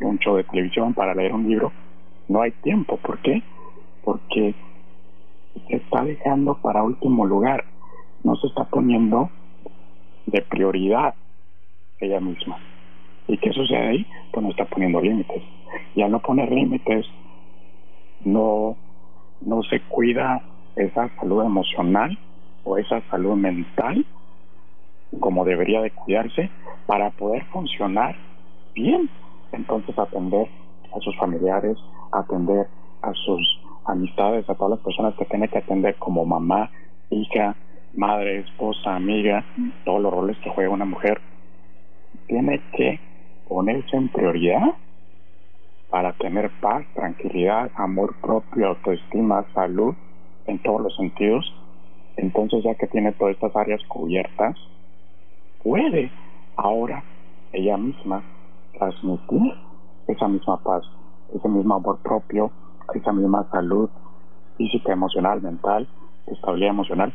un 0.00 0.18
show 0.18 0.36
de 0.36 0.44
televisión, 0.44 0.94
para 0.94 1.14
leer 1.14 1.34
un 1.34 1.48
libro. 1.48 1.72
No 2.28 2.42
hay 2.42 2.52
tiempo. 2.62 2.96
¿Por 2.98 3.18
qué? 3.18 3.42
Porque 4.04 4.54
se 5.68 5.76
está 5.76 6.04
dejando 6.04 6.54
para 6.60 6.82
último 6.82 7.26
lugar, 7.26 7.64
no 8.22 8.36
se 8.36 8.46
está 8.46 8.64
poniendo 8.64 9.30
de 10.26 10.42
prioridad 10.42 11.14
ella 12.00 12.20
misma. 12.20 12.58
¿Y 13.28 13.38
qué 13.38 13.52
sucede 13.52 13.88
ahí? 13.88 14.06
Pues 14.32 14.44
no 14.44 14.50
está 14.50 14.64
poniendo 14.66 15.00
límites. 15.00 15.42
Y 15.94 16.02
al 16.02 16.12
no 16.12 16.20
poner 16.20 16.50
límites, 16.52 17.06
no, 18.24 18.76
no 19.40 19.62
se 19.64 19.80
cuida 19.80 20.42
esa 20.76 21.08
salud 21.16 21.44
emocional 21.44 22.18
o 22.64 22.76
esa 22.76 23.00
salud 23.10 23.34
mental 23.34 24.04
como 25.20 25.44
debería 25.44 25.80
de 25.82 25.90
cuidarse 25.90 26.50
para 26.86 27.10
poder 27.10 27.44
funcionar 27.46 28.16
bien. 28.74 29.08
Entonces 29.52 29.98
atender 29.98 30.48
a 30.94 31.00
sus 31.00 31.16
familiares, 31.18 31.76
atender 32.12 32.66
a 33.02 33.12
sus 33.12 33.40
amistades, 33.84 34.48
a 34.48 34.54
todas 34.54 34.72
las 34.72 34.80
personas 34.80 35.14
que 35.14 35.24
tiene 35.26 35.48
que 35.48 35.58
atender 35.58 35.96
como 35.96 36.24
mamá, 36.24 36.70
hija, 37.10 37.56
madre, 37.94 38.40
esposa, 38.40 38.94
amiga, 38.94 39.44
todos 39.84 40.00
los 40.02 40.12
roles 40.12 40.36
que 40.38 40.50
juega 40.50 40.70
una 40.70 40.84
mujer, 40.84 41.20
tiene 42.26 42.60
que 42.76 43.00
ponerse 43.48 43.96
en 43.96 44.08
prioridad 44.08 44.74
para 45.88 46.12
tener 46.14 46.50
paz, 46.60 46.84
tranquilidad, 46.94 47.70
amor 47.76 48.16
propio, 48.20 48.68
autoestima, 48.68 49.46
salud 49.54 49.94
en 50.46 50.58
todos 50.62 50.80
los 50.80 50.96
sentidos. 50.96 51.44
Entonces 52.16 52.64
ya 52.64 52.74
que 52.74 52.86
tiene 52.86 53.12
todas 53.12 53.34
estas 53.34 53.54
áreas 53.54 53.80
cubiertas, 53.88 54.56
puede. 55.66 56.12
Ahora 56.56 57.02
ella 57.52 57.76
misma 57.76 58.22
transmitir 58.78 59.52
esa 60.06 60.28
misma 60.28 60.62
paz, 60.62 60.84
ese 61.34 61.48
mismo 61.48 61.74
amor 61.74 61.98
propio, 62.04 62.52
esa 62.94 63.12
misma 63.12 63.48
salud 63.50 63.90
física, 64.56 64.92
emocional, 64.92 65.42
mental, 65.42 65.88
estabilidad 66.28 66.70
emocional, 66.70 67.12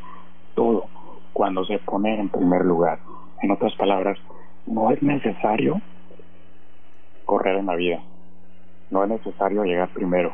todo 0.53 0.83
cuando 1.31 1.63
se 1.65 1.79
pone 1.79 2.19
en 2.19 2.27
primer 2.27 2.65
lugar. 2.65 2.99
En 3.41 3.51
otras 3.51 3.73
palabras, 3.75 4.19
no 4.65 4.91
es 4.91 5.01
necesario 5.01 5.81
correr 7.23 7.57
en 7.57 7.67
la 7.67 7.75
vida, 7.75 8.03
no 8.89 9.03
es 9.05 9.09
necesario 9.09 9.63
llegar 9.63 9.89
primero, 9.93 10.33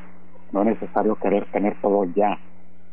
no 0.51 0.61
es 0.61 0.67
necesario 0.67 1.15
querer 1.17 1.45
tener 1.51 1.79
todo 1.81 2.03
ya, 2.15 2.39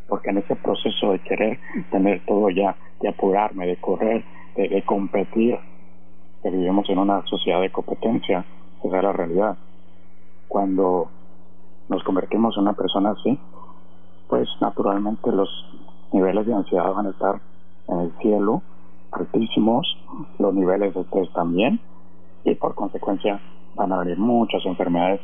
porque 0.06 0.30
en 0.30 0.38
ese 0.38 0.54
proceso 0.54 1.12
de 1.12 1.18
querer 1.20 1.58
tener 1.90 2.22
todo 2.26 2.50
ya, 2.50 2.76
de 3.00 3.08
apurarme, 3.08 3.66
de 3.66 3.76
correr, 3.78 4.22
de, 4.56 4.82
competir, 4.84 5.58
que 6.42 6.50
vivimos 6.50 6.88
en 6.88 6.98
una 6.98 7.24
sociedad 7.26 7.60
de 7.60 7.70
competencia, 7.70 8.44
esa 8.82 8.96
es 8.96 9.02
la 9.02 9.12
realidad. 9.12 9.56
Cuando 10.48 11.08
nos 11.88 12.02
convertimos 12.04 12.56
en 12.56 12.62
una 12.62 12.74
persona 12.74 13.10
así, 13.10 13.38
pues 14.28 14.48
naturalmente 14.60 15.30
los 15.32 15.48
niveles 16.12 16.46
de 16.46 16.54
ansiedad 16.54 16.92
van 16.92 17.06
a 17.06 17.10
estar 17.10 17.40
en 17.88 18.00
el 18.00 18.12
cielo, 18.20 18.62
altísimos, 19.12 19.86
los 20.38 20.54
niveles 20.54 20.94
de 20.94 21.00
estrés 21.00 21.32
también, 21.32 21.80
y 22.44 22.54
por 22.54 22.74
consecuencia 22.74 23.40
van 23.74 23.92
a 23.92 23.98
venir 23.98 24.18
muchas 24.18 24.64
enfermedades 24.66 25.20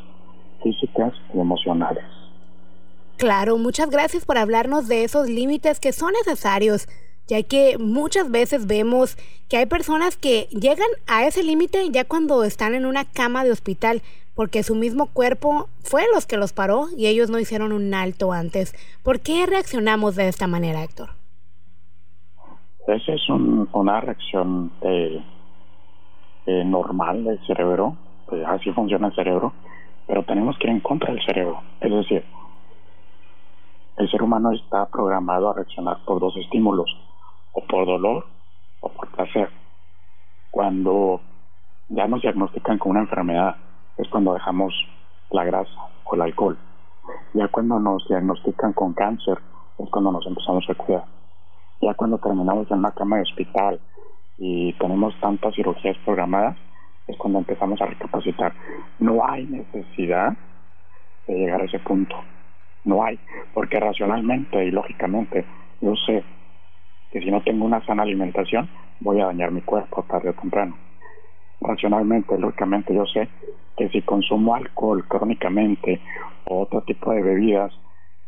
físicas 0.63 1.13
y 1.35 1.41
emocionales. 1.41 2.05
Claro, 3.17 3.59
muchas 3.59 3.91
gracias 3.91 4.25
por 4.25 4.39
hablarnos 4.39 4.89
de 4.89 5.05
esos 5.05 5.29
límites 5.29 5.79
que 5.79 5.93
son 5.93 6.13
necesarios, 6.13 6.89
ya 7.31 7.45
que 7.45 7.79
muchas 7.79 8.29
veces 8.29 8.67
vemos 8.67 9.17
que 9.49 9.57
hay 9.57 9.67
personas 9.67 10.17
que 10.17 10.49
llegan 10.51 10.89
a 11.07 11.25
ese 11.25 11.45
límite 11.45 11.89
ya 11.91 12.05
cuando 12.05 12.43
están 12.43 12.75
en 12.75 12.87
una 12.87 13.05
cama 13.05 13.45
de 13.45 13.53
hospital, 13.53 14.03
porque 14.35 14.65
su 14.65 14.75
mismo 14.75 15.07
cuerpo 15.07 15.69
fue 15.81 16.03
los 16.13 16.27
que 16.27 16.37
los 16.37 16.53
paró 16.53 16.87
y 16.97 17.07
ellos 17.07 17.31
no 17.31 17.39
hicieron 17.39 17.71
un 17.71 17.95
alto 17.95 18.33
antes. 18.33 18.75
¿Por 19.05 19.21
qué 19.21 19.47
reaccionamos 19.47 20.17
de 20.17 20.27
esta 20.27 20.49
manera, 20.49 20.83
Héctor? 20.83 21.11
Esa 22.89 23.13
es 23.13 23.23
una 23.29 24.01
reacción 24.01 24.73
eh, 24.81 25.23
eh, 26.47 26.65
normal 26.65 27.23
del 27.23 27.39
cerebro, 27.47 27.97
pues 28.27 28.45
así 28.45 28.73
funciona 28.73 29.07
el 29.07 29.15
cerebro, 29.15 29.53
pero 30.09 30.25
tenemos 30.25 30.59
que 30.59 30.67
ir 30.67 30.73
en 30.73 30.81
contra 30.81 31.13
del 31.13 31.25
cerebro. 31.25 31.63
Es 31.81 31.93
decir, 31.93 32.25
el 33.99 34.11
ser 34.11 34.21
humano 34.21 34.51
está 34.51 34.87
programado 34.87 35.51
a 35.51 35.55
reaccionar 35.55 35.99
por 36.05 36.19
dos 36.19 36.37
estímulos, 36.37 36.91
o 37.52 37.64
por 37.66 37.87
dolor 37.87 38.26
o 38.80 38.88
por 38.88 39.09
placer. 39.09 39.50
Cuando 40.50 41.21
ya 41.88 42.07
nos 42.07 42.23
diagnostican 42.23 42.78
con 42.78 42.92
una 42.92 43.00
enfermedad, 43.00 43.57
es 43.99 44.09
cuando 44.09 44.35
dejamos 44.35 44.75
la 45.30 45.45
grasa 45.45 45.88
o 46.04 46.14
el 46.14 46.23
alcohol. 46.23 46.59
Ya 47.35 47.49
cuando 47.49 47.78
nos 47.78 48.07
diagnostican 48.09 48.73
con 48.73 48.95
cáncer, 48.95 49.38
es 49.78 49.88
cuando 49.90 50.12
nos 50.12 50.26
empezamos 50.26 50.69
a 50.69 50.75
cuidar. 50.75 51.04
Ya 51.80 51.95
cuando 51.95 52.19
terminamos 52.19 52.71
en 52.71 52.78
una 52.78 52.92
cama 52.92 53.16
de 53.16 53.23
hospital 53.23 53.80
y 54.38 54.73
tenemos 54.75 55.14
tantas 55.21 55.54
cirugías 55.54 55.97
programadas, 56.04 56.57
es 57.07 57.16
cuando 57.16 57.38
empezamos 57.38 57.80
a 57.80 57.87
recapacitar. 57.87 58.52
No 58.99 59.25
hay 59.26 59.47
necesidad 59.47 60.37
de 61.26 61.35
llegar 61.35 61.62
a 61.62 61.64
ese 61.64 61.78
punto. 61.80 62.16
No 62.85 63.02
hay, 63.02 63.19
porque 63.54 63.78
racionalmente 63.78 64.64
y 64.64 64.71
lógicamente 64.71 65.45
yo 65.80 65.95
sé 66.07 66.25
que 67.11 67.21
si 67.21 67.31
no 67.31 67.43
tengo 67.43 67.64
una 67.64 67.85
sana 67.87 68.02
alimentación 68.02 68.69
voy 69.00 69.21
a 69.21 69.26
dañar 69.26 69.50
mi 69.50 69.62
cuerpo 69.62 70.02
tarde 70.05 70.31
o 70.31 70.35
temprano. 70.35 70.77
Racionalmente, 71.61 72.38
lógicamente 72.38 72.94
yo 72.94 73.05
sé 73.07 73.29
que 73.77 73.88
si 73.88 74.03
consumo 74.03 74.55
alcohol 74.55 75.07
crónicamente 75.09 76.01
o 76.46 76.61
otro 76.61 76.83
tipo 76.83 77.12
de 77.12 77.23
bebidas 77.23 77.73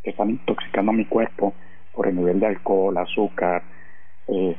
que 0.03 0.11
están 0.11 0.31
intoxicando 0.31 0.92
mi 0.92 1.05
cuerpo 1.05 1.55
por 1.92 2.09
el 2.09 2.16
nivel 2.16 2.40
de 2.40 2.47
alcohol, 2.47 2.97
azúcar, 2.97 3.62
eh, 4.29 4.57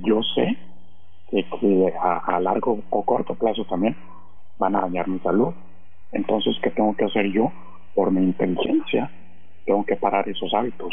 yo 0.00 0.20
sé 0.34 0.56
que, 1.30 1.46
a, 2.00 2.18
a, 2.18 2.40
largo 2.40 2.80
o 2.90 3.04
corto 3.04 3.34
plazo 3.34 3.64
también 3.64 3.96
van 4.58 4.76
a 4.76 4.82
dañar 4.82 5.08
mi 5.08 5.18
salud. 5.20 5.54
Entonces, 6.12 6.56
¿qué 6.62 6.70
tengo 6.70 6.94
que 6.96 7.04
hacer 7.04 7.26
yo? 7.32 7.52
Por 7.94 8.10
mi 8.10 8.22
inteligencia, 8.22 9.10
tengo 9.64 9.84
que 9.84 9.96
parar 9.96 10.28
esos 10.28 10.52
hábitos, 10.54 10.92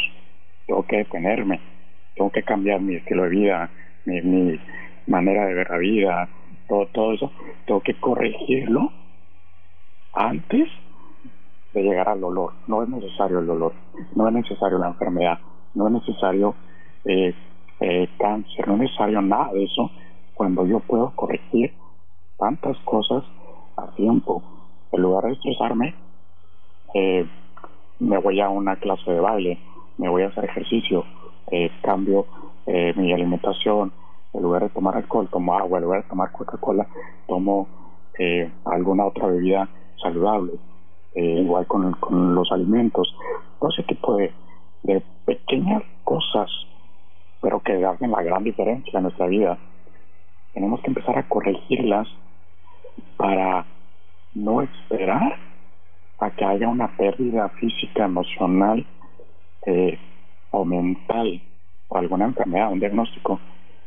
tengo 0.66 0.84
que 0.86 0.98
detenerme, 0.98 1.60
tengo 2.14 2.30
que 2.30 2.42
cambiar 2.42 2.80
mi 2.80 2.96
estilo 2.96 3.24
de 3.24 3.28
vida, 3.30 3.70
mi, 4.04 4.58
manera 5.06 5.46
de 5.46 5.54
ver 5.54 5.70
la 5.70 5.78
vida, 5.78 6.28
todo, 6.68 6.86
todo 6.88 7.12
eso, 7.12 7.32
tengo 7.66 7.80
que 7.80 7.98
corregirlo 7.98 8.92
antes 10.12 10.68
de 11.72 11.82
llegar 11.82 12.08
al 12.08 12.20
dolor. 12.20 12.52
No 12.66 12.82
es 12.82 12.88
necesario 12.88 13.40
el 13.40 13.46
dolor, 13.46 13.72
no 14.14 14.28
es 14.28 14.34
necesario 14.34 14.78
la 14.78 14.88
enfermedad, 14.88 15.38
no 15.74 15.86
es 15.88 15.94
necesario 15.94 16.54
eh, 17.04 17.34
eh, 17.80 18.08
cáncer, 18.18 18.68
no 18.68 18.74
es 18.74 18.80
necesario 18.80 19.20
nada 19.22 19.52
de 19.52 19.64
eso 19.64 19.90
cuando 20.34 20.66
yo 20.66 20.80
puedo 20.80 21.14
corregir 21.16 21.74
tantas 22.38 22.76
cosas 22.84 23.24
a 23.76 23.94
tiempo. 23.94 24.42
En 24.92 25.02
lugar 25.02 25.24
de 25.24 25.32
estresarme, 25.32 25.94
eh, 26.94 27.26
me 27.98 28.18
voy 28.18 28.40
a 28.40 28.48
una 28.48 28.76
clase 28.76 29.10
de 29.10 29.20
baile, 29.20 29.58
me 29.98 30.08
voy 30.08 30.22
a 30.22 30.28
hacer 30.28 30.44
ejercicio, 30.44 31.04
eh, 31.50 31.70
cambio 31.82 32.26
eh, 32.66 32.92
mi 32.96 33.12
alimentación, 33.12 33.92
en 34.32 34.42
lugar 34.42 34.62
de 34.62 34.68
tomar 34.70 34.96
alcohol, 34.96 35.28
tomo 35.30 35.54
agua, 35.54 35.78
en 35.78 35.84
lugar 35.84 36.02
de 36.02 36.08
tomar 36.08 36.32
Coca-Cola, 36.32 36.86
tomo 37.26 37.68
eh, 38.18 38.50
alguna 38.64 39.06
otra 39.06 39.26
bebida 39.26 39.68
saludable, 40.00 40.52
igual 41.14 41.66
con, 41.66 41.92
con, 41.92 42.34
los 42.34 42.50
alimentos, 42.50 43.14
todo 43.60 43.70
ese 43.70 43.82
tipo 43.82 44.16
de, 44.16 44.32
de 44.82 45.02
pequeñas 45.26 45.82
cosas, 46.04 46.50
pero 47.40 47.60
que 47.60 47.84
hacen 47.84 48.10
la 48.10 48.22
gran 48.22 48.42
diferencia 48.42 48.96
en 48.96 49.02
nuestra 49.02 49.26
vida. 49.26 49.58
Tenemos 50.54 50.80
que 50.80 50.88
empezar 50.88 51.18
a 51.18 51.28
corregirlas 51.28 52.08
para 53.16 53.66
no 54.34 54.62
esperar 54.62 55.38
a 56.18 56.30
que 56.30 56.44
haya 56.44 56.68
una 56.68 56.96
pérdida 56.96 57.48
física, 57.50 58.04
emocional, 58.04 58.86
eh, 59.66 59.98
o 60.52 60.64
mental 60.64 61.42
o 61.88 61.98
alguna 61.98 62.26
enfermedad, 62.26 62.70
un 62.70 62.78
diagnóstico, 62.78 63.40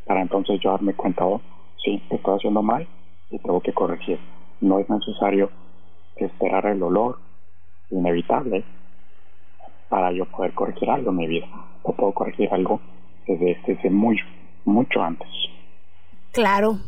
para 0.06 0.22
entonces 0.22 0.60
yo 0.62 0.72
darme 0.72 0.94
cuenta, 0.94 1.26
oh, 1.26 1.42
sí, 1.84 2.02
estoy 2.10 2.36
haciendo 2.36 2.62
mal 2.62 2.88
y 3.32 3.40
tengo 3.40 3.62
que 3.62 3.74
corregir. 3.74 4.20
No 4.62 4.80
es 4.80 4.90
necesario 4.90 5.50
esperar 6.16 6.66
el 6.68 6.80
dolor 6.80 7.20
inevitable 7.90 8.64
para 9.90 10.12
yo 10.12 10.26
poder 10.26 10.54
corregir 10.54 10.90
algo 10.90 11.12
en 11.12 11.18
mi 11.18 11.28
vida. 11.28 11.48
O 11.84 11.94
puedo 11.94 12.12
corregir 12.14 12.50
algo 12.52 12.82
desde, 13.28 13.60
desde 13.66 13.90
muy, 13.90 14.20
mucho 14.66 15.02
antes. 15.02 15.28
Claro, 16.32 16.80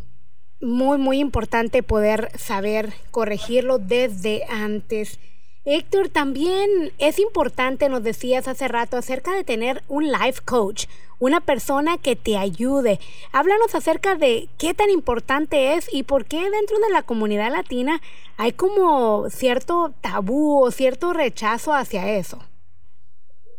muy, 0.61 0.97
muy 0.97 1.19
importante 1.19 1.83
poder 1.83 2.29
saber 2.37 2.89
corregirlo 3.11 3.77
desde 3.79 4.43
antes. 4.49 5.19
Héctor, 5.69 6.07
también 6.07 6.93
es 6.97 7.19
importante, 7.19 7.89
nos 7.89 8.01
decías 8.01 8.47
hace 8.47 8.69
rato, 8.69 8.95
acerca 8.95 9.35
de 9.35 9.43
tener 9.43 9.81
un 9.89 10.05
life 10.05 10.39
coach, 10.45 10.85
una 11.19 11.41
persona 11.41 11.97
que 11.97 12.15
te 12.15 12.37
ayude. 12.37 12.99
Háblanos 13.33 13.75
acerca 13.75 14.15
de 14.15 14.47
qué 14.57 14.73
tan 14.73 14.89
importante 14.89 15.73
es 15.73 15.93
y 15.93 16.03
por 16.03 16.23
qué 16.23 16.37
dentro 16.37 16.79
de 16.79 16.93
la 16.93 17.01
comunidad 17.01 17.51
latina 17.51 17.99
hay 18.37 18.53
como 18.53 19.27
cierto 19.27 19.91
tabú 19.99 20.63
o 20.63 20.71
cierto 20.71 21.11
rechazo 21.11 21.73
hacia 21.73 22.15
eso. 22.15 22.37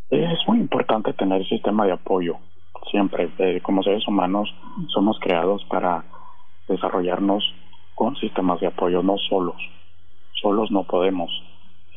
Es 0.09 0.39
muy 0.47 0.61
importante 0.61 1.13
tener 1.13 1.43
el 1.43 1.49
sistema 1.51 1.85
de 1.85 1.93
apoyo. 1.93 2.39
Siempre, 2.91 3.31
eh, 3.39 3.61
como 3.63 3.83
seres 3.83 4.09
humanos, 4.09 4.49
somos 4.95 5.19
creados 5.21 5.63
para 5.69 6.07
desarrollarnos 6.69 7.45
con 7.95 8.17
sistemas 8.17 8.61
de 8.61 8.69
apoyo, 8.69 9.03
no 9.03 9.19
solos. 9.29 9.61
Solos 10.41 10.71
no 10.71 10.85
podemos 10.85 11.29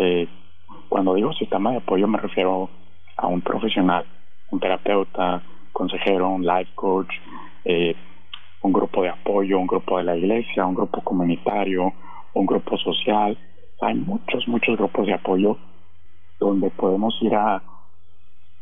eh, 0.03 0.27
cuando 0.89 1.13
digo 1.13 1.31
sistema 1.33 1.71
de 1.71 1.77
apoyo 1.77 2.07
me 2.07 2.17
refiero 2.17 2.69
a 3.17 3.27
un 3.27 3.41
profesional, 3.41 4.03
un 4.49 4.59
terapeuta, 4.59 5.43
consejero, 5.71 6.29
un 6.29 6.43
life 6.43 6.71
coach, 6.73 7.13
eh, 7.65 7.95
un 8.63 8.73
grupo 8.73 9.03
de 9.03 9.09
apoyo, 9.09 9.59
un 9.59 9.67
grupo 9.67 9.99
de 9.99 10.03
la 10.03 10.17
iglesia, 10.17 10.65
un 10.65 10.73
grupo 10.73 11.01
comunitario, 11.01 11.93
un 12.33 12.45
grupo 12.47 12.77
social. 12.77 13.37
Hay 13.81 13.93
muchos, 13.93 14.47
muchos 14.47 14.75
grupos 14.75 15.05
de 15.05 15.13
apoyo 15.13 15.57
donde 16.39 16.71
podemos 16.71 17.15
ir 17.21 17.35
a 17.35 17.61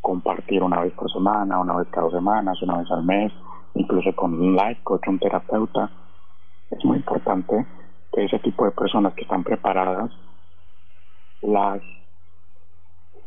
compartir 0.01 0.61
una 0.61 0.81
vez 0.81 0.91
por 0.93 1.09
semana, 1.09 1.59
una 1.59 1.77
vez 1.77 1.87
cada 1.87 2.03
dos 2.03 2.13
semanas, 2.13 2.61
una 2.61 2.79
vez 2.79 2.91
al 2.91 3.05
mes, 3.05 3.31
incluso 3.75 4.13
con 4.13 4.33
un 4.33 4.57
life 4.57 4.81
coach, 4.83 5.07
un 5.07 5.19
terapeuta. 5.19 5.89
Es 6.69 6.83
muy 6.83 6.97
importante 6.97 7.65
que 8.11 8.25
ese 8.25 8.39
tipo 8.39 8.65
de 8.65 8.71
personas 8.71 9.13
que 9.13 9.21
están 9.21 9.43
preparadas 9.45 10.11
las 11.41 11.81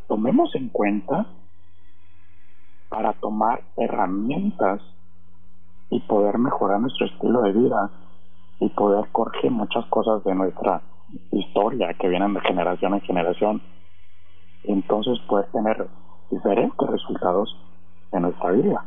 tomemos 0.08 0.54
en 0.54 0.68
cuenta 0.68 1.26
para 2.88 3.14
tomar 3.14 3.62
herramientas 3.76 4.80
y 5.90 6.00
poder 6.00 6.38
mejorar 6.38 6.80
nuestro 6.80 7.06
estilo 7.06 7.42
de 7.42 7.52
vida 7.52 7.90
y 8.60 8.68
poder 8.70 9.06
corregir 9.12 9.50
muchas 9.50 9.84
cosas 9.86 10.22
de 10.24 10.34
nuestra 10.34 10.82
historia 11.30 11.94
que 11.94 12.08
vienen 12.08 12.34
de 12.34 12.40
generación 12.40 12.94
en 12.94 13.00
generación. 13.00 13.62
Entonces 14.64 15.18
poder 15.28 15.46
tener 15.52 15.88
diferentes 16.30 16.88
resultados 16.88 17.56
en 18.12 18.22
nuestra 18.22 18.52
vida. 18.52 18.84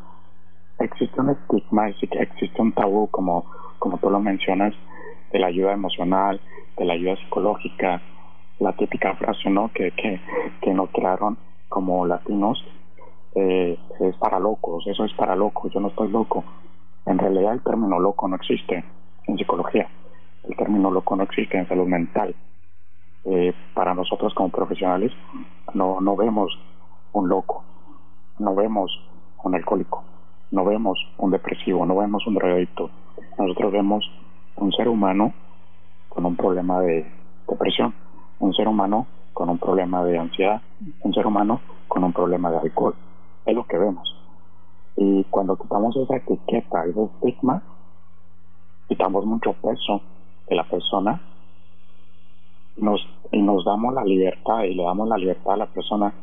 Existe 0.79 1.19
un 1.19 1.29
estigma, 1.29 1.89
existe 1.89 2.61
un 2.61 2.73
tabú, 2.73 3.07
como, 3.07 3.45
como 3.79 3.97
tú 3.97 4.09
lo 4.09 4.19
mencionas, 4.19 4.73
de 5.31 5.39
la 5.39 5.47
ayuda 5.47 5.73
emocional, 5.73 6.39
de 6.77 6.85
la 6.85 6.93
ayuda 6.93 7.15
psicológica, 7.17 8.01
la 8.59 8.73
típica 8.73 9.15
frase 9.15 9.49
¿no? 9.49 9.71
que, 9.73 9.91
que, 9.91 10.21
que 10.61 10.73
nos 10.73 10.89
crearon 10.91 11.37
como 11.69 12.05
latinos, 12.05 12.63
eh, 13.35 13.77
es 13.99 14.15
para 14.17 14.39
locos, 14.39 14.85
eso 14.87 15.03
es 15.03 15.13
para 15.13 15.35
locos, 15.35 15.71
yo 15.73 15.79
no 15.79 15.89
estoy 15.89 16.09
loco. 16.09 16.43
En 17.05 17.17
realidad 17.17 17.53
el 17.53 17.61
término 17.61 17.99
loco 17.99 18.27
no 18.27 18.35
existe 18.35 18.83
en 19.27 19.37
psicología, 19.37 19.87
el 20.47 20.55
término 20.55 20.89
loco 20.89 21.15
no 21.15 21.23
existe 21.23 21.57
en 21.57 21.67
salud 21.67 21.87
mental. 21.87 22.33
Eh, 23.25 23.53
para 23.73 23.93
nosotros 23.93 24.33
como 24.35 24.49
profesionales 24.49 25.11
no, 25.73 25.99
no 25.99 26.15
vemos 26.15 26.57
un 27.11 27.27
loco, 27.27 27.63
no 28.39 28.55
vemos 28.55 28.91
un 29.43 29.55
alcohólico, 29.55 30.03
no 30.51 30.63
vemos 30.63 30.97
un 31.17 31.31
depresivo, 31.31 31.85
no 31.85 31.95
vemos 31.97 32.25
un 32.27 32.35
drogadicto. 32.35 32.89
Nosotros 33.37 33.71
vemos 33.71 34.09
un 34.55 34.71
ser 34.71 34.87
humano 34.87 35.33
con 36.09 36.25
un 36.25 36.35
problema 36.35 36.79
de 36.81 37.05
depresión, 37.47 37.93
un 38.39 38.53
ser 38.53 38.67
humano 38.67 39.07
con 39.33 39.49
un 39.49 39.57
problema 39.57 40.03
de 40.03 40.17
ansiedad, 40.17 40.61
un 41.01 41.13
ser 41.13 41.27
humano 41.27 41.61
con 41.87 42.03
un 42.03 42.13
problema 42.13 42.51
de 42.51 42.57
alcohol. 42.57 42.95
Es 43.45 43.55
lo 43.55 43.65
que 43.65 43.77
vemos. 43.77 44.15
Y 44.97 45.23
cuando 45.25 45.57
quitamos 45.57 45.95
esa 45.97 46.15
etiqueta, 46.15 46.85
ese 46.85 47.03
estigma, 47.03 47.61
quitamos 48.87 49.25
mucho 49.25 49.53
peso 49.53 50.01
de 50.47 50.55
la 50.55 50.63
persona 50.63 51.21
nos, 52.77 53.01
y 53.31 53.41
nos 53.41 53.63
damos 53.65 53.93
la 53.93 54.03
libertad 54.03 54.63
y 54.63 54.73
le 54.73 54.83
damos 54.83 55.07
la 55.07 55.17
libertad 55.17 55.53
a 55.53 55.57
la 55.57 55.65
persona 55.67 56.13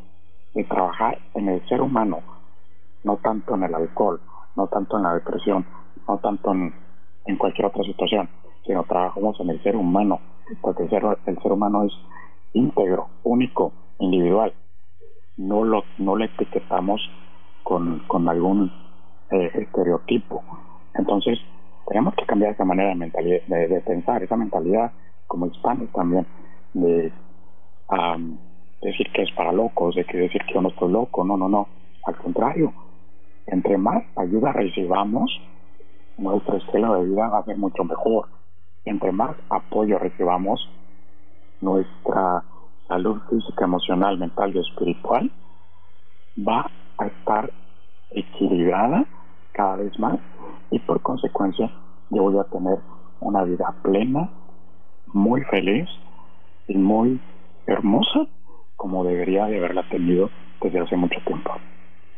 de 0.54 0.64
trabajar 0.64 1.18
en 1.34 1.48
el 1.48 1.66
ser 1.68 1.80
humano, 1.80 2.20
no 3.04 3.16
tanto 3.16 3.54
en 3.54 3.64
el 3.64 3.74
alcohol, 3.74 4.20
no 4.56 4.66
tanto 4.66 4.96
en 4.98 5.02
la 5.04 5.14
depresión, 5.14 5.64
no 6.06 6.18
tanto 6.18 6.52
en, 6.52 6.74
en 7.26 7.36
cualquier 7.36 7.66
otra 7.66 7.84
situación, 7.84 8.28
sino 8.66 8.84
trabajamos 8.84 9.38
en 9.40 9.50
el 9.50 9.62
ser 9.62 9.76
humano, 9.76 10.20
porque 10.60 10.84
el 10.84 10.90
ser, 10.90 11.52
humano 11.52 11.84
es 11.84 11.92
íntegro, 12.52 13.08
único, 13.24 13.72
individual. 13.98 14.52
No 15.36 15.64
lo, 15.64 15.84
no 15.98 16.16
le 16.16 16.26
etiquetamos 16.26 17.00
con, 17.62 18.00
con 18.06 18.28
algún 18.28 18.70
eh, 19.30 19.50
estereotipo. 19.54 20.42
Entonces, 20.94 21.38
tenemos 21.86 22.14
que 22.14 22.26
cambiar 22.26 22.52
esa 22.52 22.64
manera 22.64 22.90
de, 22.90 22.94
mentalidad, 22.96 23.42
de, 23.46 23.80
pensar, 23.80 24.22
esa 24.22 24.36
mentalidad 24.36 24.92
como 25.26 25.46
hispanos 25.46 25.90
también, 25.92 26.26
de 26.74 27.12
decir 28.82 29.06
que 29.12 29.22
es 29.22 29.32
para 29.32 29.52
locos, 29.52 29.94
de 29.94 30.04
que 30.04 30.18
decir 30.18 30.42
que 30.46 30.54
yo 30.54 30.60
no 30.60 30.68
estoy 30.68 30.90
loco, 30.92 31.24
no, 31.24 31.36
no, 31.36 31.48
no, 31.48 31.68
al 32.04 32.16
contrario, 32.16 32.72
entre 33.46 33.78
más 33.78 34.02
ayuda 34.16 34.52
recibamos, 34.52 35.30
nuestro 36.18 36.56
estilo 36.56 36.94
de 36.94 37.08
vida 37.08 37.28
va 37.28 37.38
a 37.38 37.44
ser 37.44 37.56
mucho 37.56 37.84
mejor. 37.84 38.26
Entre 38.84 39.12
más 39.12 39.36
apoyo 39.48 39.98
recibamos, 39.98 40.60
nuestra 41.60 42.44
salud 42.88 43.20
física, 43.30 43.64
emocional, 43.64 44.18
mental 44.18 44.54
y 44.54 44.58
espiritual 44.58 45.30
va 46.36 46.70
a 46.98 47.06
estar 47.06 47.52
equilibrada 48.10 49.06
cada 49.52 49.76
vez 49.76 49.98
más 49.98 50.18
y 50.70 50.78
por 50.80 51.00
consecuencia 51.02 51.70
yo 52.10 52.22
voy 52.22 52.38
a 52.38 52.44
tener 52.44 52.78
una 53.20 53.44
vida 53.44 53.74
plena, 53.82 54.28
muy 55.06 55.42
feliz 55.42 55.88
y 56.66 56.76
muy 56.76 57.20
hermosa 57.66 58.26
como 58.76 59.04
debería 59.04 59.46
de 59.46 59.58
haberla 59.58 59.88
tenido 59.88 60.30
desde 60.60 60.80
hace 60.80 60.96
mucho 60.96 61.20
tiempo. 61.24 61.52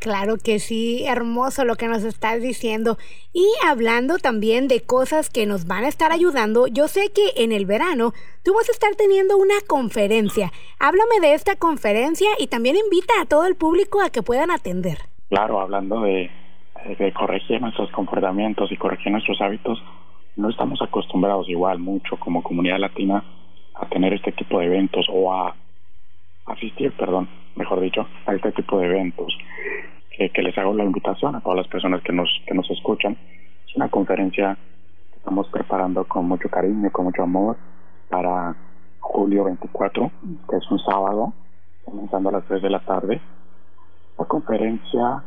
Claro 0.01 0.37
que 0.37 0.59
sí, 0.59 1.05
hermoso 1.07 1.65
lo 1.65 1.77
que 1.77 1.89
nos 1.89 2.05
estás 2.05 2.43
diciendo. 2.43 2.99
Y 3.33 3.47
hablando 3.67 4.19
también 4.19 4.69
de 4.69 4.83
cosas 4.83 5.31
que 5.31 5.47
nos 5.47 5.67
van 5.67 5.85
a 5.85 5.89
estar 5.89 6.13
ayudando, 6.13 6.67
yo 6.67 6.89
sé 6.89 7.11
que 7.15 7.43
en 7.43 7.53
el 7.53 7.65
verano 7.65 8.13
tú 8.43 8.53
vas 8.55 8.69
a 8.69 8.73
estar 8.73 8.95
teniendo 8.97 9.39
una 9.39 9.55
conferencia. 9.67 10.53
Háblame 10.79 11.21
de 11.21 11.35
esta 11.35 11.57
conferencia 11.57 12.29
y 12.39 12.49
también 12.49 12.77
invita 12.77 13.15
a 13.21 13.25
todo 13.25 13.47
el 13.47 13.57
público 13.57 14.03
a 14.03 14.11
que 14.11 14.23
puedan 14.23 14.51
atender. 14.51 14.99
Claro, 15.31 15.61
hablando 15.61 16.03
de, 16.03 16.31
de 16.99 17.13
corregir 17.15 17.61
nuestros 17.63 17.91
comportamientos 17.91 18.71
y 18.71 18.77
corregir 18.77 19.11
nuestros 19.11 19.41
hábitos, 19.41 19.83
no 20.37 20.51
estamos 20.51 20.83
acostumbrados 20.83 21.49
igual 21.49 21.79
mucho 21.79 22.19
como 22.19 22.43
comunidad 22.43 22.79
latina 22.79 23.25
a 23.75 23.87
tener 23.89 24.13
este 24.13 24.33
tipo 24.33 24.59
de 24.59 24.67
eventos 24.67 25.07
o 25.11 25.33
a 25.33 25.55
asistir, 26.47 26.93
perdón, 26.93 27.29
mejor 27.57 27.81
dicho, 27.81 28.07
a 28.27 28.35
este 28.35 28.53
tipo 28.53 28.79
de 28.79 28.87
eventos 28.87 29.37
que, 30.17 30.43
les 30.43 30.57
hago 30.59 30.75
la 30.75 30.85
invitación 30.85 31.35
a 31.35 31.41
todas 31.41 31.59
las 31.59 31.69
personas 31.69 32.03
que 32.03 32.13
nos, 32.13 32.29
que 32.47 32.55
nos 32.55 32.71
escuchan. 32.71 33.17
Es 33.69 33.77
una 33.77 33.89
conferencia 33.89 34.57
que 35.11 35.19
estamos 35.19 35.49
preparando 35.49 36.05
con 36.05 36.27
mucho 36.27 36.49
cariño 36.49 36.89
y 36.89 36.91
con 36.91 37.07
mucho 37.07 37.23
amor 37.23 37.57
para 38.09 38.55
julio 39.01 39.45
24, 39.45 40.11
que 40.49 40.57
es 40.57 40.71
un 40.71 40.79
sábado, 40.79 41.33
comenzando 41.85 42.29
a 42.29 42.33
las 42.33 42.45
3 42.45 42.63
de 42.63 42.71
la 42.71 42.81
tarde. 42.81 43.21
La 44.19 44.25
conferencia 44.27 45.23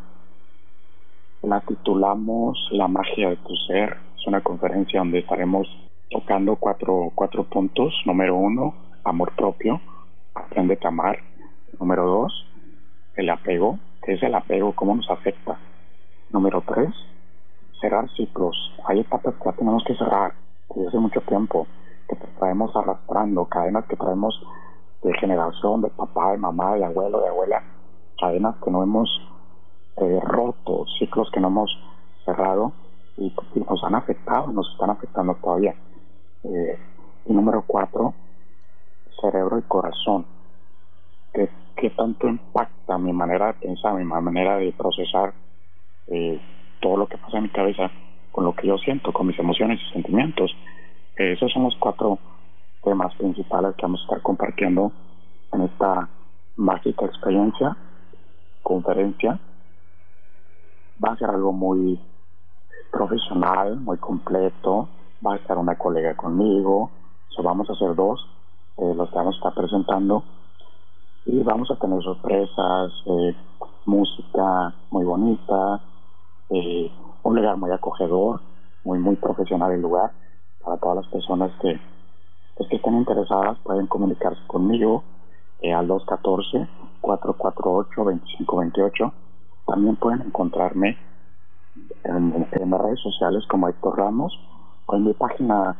la 1.43 1.59
titulamos 1.61 2.57
La 2.71 2.87
magia 2.87 3.29
de 3.29 3.35
tu 3.37 3.55
ser. 3.67 3.97
Es 4.17 4.27
una 4.27 4.41
conferencia 4.41 4.99
donde 4.99 5.19
estaremos 5.19 5.67
tocando 6.09 6.55
cuatro, 6.55 7.11
cuatro 7.13 7.43
puntos. 7.43 7.93
Número 8.05 8.35
uno, 8.35 8.73
amor 9.03 9.33
propio. 9.35 9.81
Aprende 10.33 10.77
a 10.81 10.87
amar. 10.87 11.19
Número 11.79 12.05
dos, 12.05 12.45
el 13.15 13.29
apego 13.29 13.79
es 14.07 14.23
el 14.23 14.33
apego, 14.33 14.73
cómo 14.73 14.95
nos 14.95 15.09
afecta. 15.09 15.59
Número 16.31 16.63
tres, 16.65 16.93
cerrar 17.79 18.09
ciclos. 18.11 18.55
Hay 18.85 19.01
etapas 19.01 19.35
que 19.35 19.45
ya 19.45 19.51
tenemos 19.51 19.83
que 19.85 19.95
cerrar 19.95 20.33
desde 20.69 20.87
hace 20.87 20.97
mucho 20.97 21.21
tiempo, 21.21 21.67
que 22.07 22.15
traemos 22.39 22.73
arrastrando, 22.75 23.45
cadenas 23.45 23.85
que 23.85 23.97
traemos 23.97 24.41
de 25.03 25.13
generación, 25.19 25.81
de 25.81 25.89
papá, 25.89 26.31
de 26.31 26.37
mamá, 26.37 26.75
de 26.75 26.85
abuelo, 26.85 27.21
de 27.21 27.27
abuela, 27.27 27.63
cadenas 28.19 28.55
que 28.63 28.71
no 28.71 28.81
hemos 28.81 29.09
eh, 29.97 30.19
roto, 30.23 30.85
ciclos 30.97 31.29
que 31.31 31.41
no 31.41 31.47
hemos 31.47 31.69
cerrado 32.23 32.71
y, 33.17 33.33
nos 33.69 33.83
han 33.83 33.95
afectado, 33.95 34.47
nos 34.53 34.71
están 34.71 34.89
afectando 34.89 35.35
todavía. 35.35 35.75
Eh, 36.43 36.79
y 37.25 37.33
número 37.33 37.63
cuatro, 37.67 38.13
cerebro 39.19 39.59
y 39.59 39.63
corazón. 39.63 40.25
Que 41.33 41.49
qué 41.77 41.91
tanto 41.91 42.27
impacta 42.27 42.97
mi 42.97 43.13
manera 43.13 43.47
de 43.47 43.53
pensar, 43.53 43.93
mi 43.93 44.03
manera 44.03 44.57
de 44.57 44.73
procesar 44.73 45.33
eh, 46.07 46.39
todo 46.81 46.97
lo 46.97 47.07
que 47.07 47.17
pasa 47.17 47.37
en 47.37 47.43
mi 47.43 47.49
cabeza 47.49 47.91
con 48.31 48.43
lo 48.45 48.53
que 48.53 48.67
yo 48.67 48.77
siento, 48.77 49.13
con 49.13 49.27
mis 49.27 49.39
emociones 49.39 49.79
y 49.81 49.93
sentimientos. 49.93 50.51
Eh, 51.15 51.33
esos 51.33 51.51
son 51.51 51.63
los 51.63 51.75
cuatro 51.79 52.19
temas 52.83 53.13
principales 53.15 53.75
que 53.75 53.83
vamos 53.83 54.01
a 54.01 54.03
estar 54.03 54.21
compartiendo 54.21 54.91
en 55.53 55.61
esta 55.61 56.09
mágica 56.55 57.05
experiencia, 57.05 57.77
conferencia. 58.61 59.39
Va 61.03 61.13
a 61.13 61.17
ser 61.17 61.29
algo 61.29 61.51
muy 61.51 61.99
profesional, 62.91 63.77
muy 63.79 63.97
completo. 63.97 64.89
Va 65.25 65.33
a 65.33 65.37
estar 65.37 65.57
una 65.57 65.75
colega 65.77 66.15
conmigo. 66.15 66.91
So, 67.29 67.43
vamos 67.43 67.69
a 67.69 67.73
hacer 67.73 67.95
dos. 67.95 68.19
Eh, 68.77 68.93
los 68.95 69.09
que 69.09 69.15
vamos 69.15 69.35
a 69.35 69.37
estar 69.37 69.53
presentando 69.53 70.23
y 71.27 71.43
vamos 71.43 71.69
a 71.69 71.75
tener 71.75 72.01
sorpresas, 72.01 72.91
eh, 73.05 73.35
música 73.85 74.73
muy 74.91 75.03
bonita, 75.03 75.81
eh, 76.49 76.89
un 77.23 77.35
lugar 77.35 77.57
muy 77.57 77.71
acogedor, 77.71 78.39
muy 78.85 78.99
muy 78.99 79.17
profesional 79.17 79.73
el 79.73 79.81
lugar 79.81 80.11
para 80.63 80.77
todas 80.77 80.95
las 80.97 81.07
personas 81.07 81.51
que 81.61 81.79
pues, 82.55 82.69
que 82.69 82.77
estén 82.77 82.95
interesadas 82.95 83.57
pueden 83.59 83.87
comunicarse 83.87 84.39
conmigo 84.47 85.03
eh, 85.61 85.73
al 85.73 85.87
214 85.87 86.67
448 87.01 88.03
2528 88.03 89.13
también 89.67 89.97
pueden 89.97 90.21
encontrarme 90.21 90.97
en, 92.05 92.71
redes 92.71 93.01
sociales 93.01 93.45
como 93.47 93.67
Héctor 93.67 93.97
Ramos 93.97 94.31
o 94.85 94.95
en 94.95 95.03
mi 95.03 95.13
página 95.13 95.75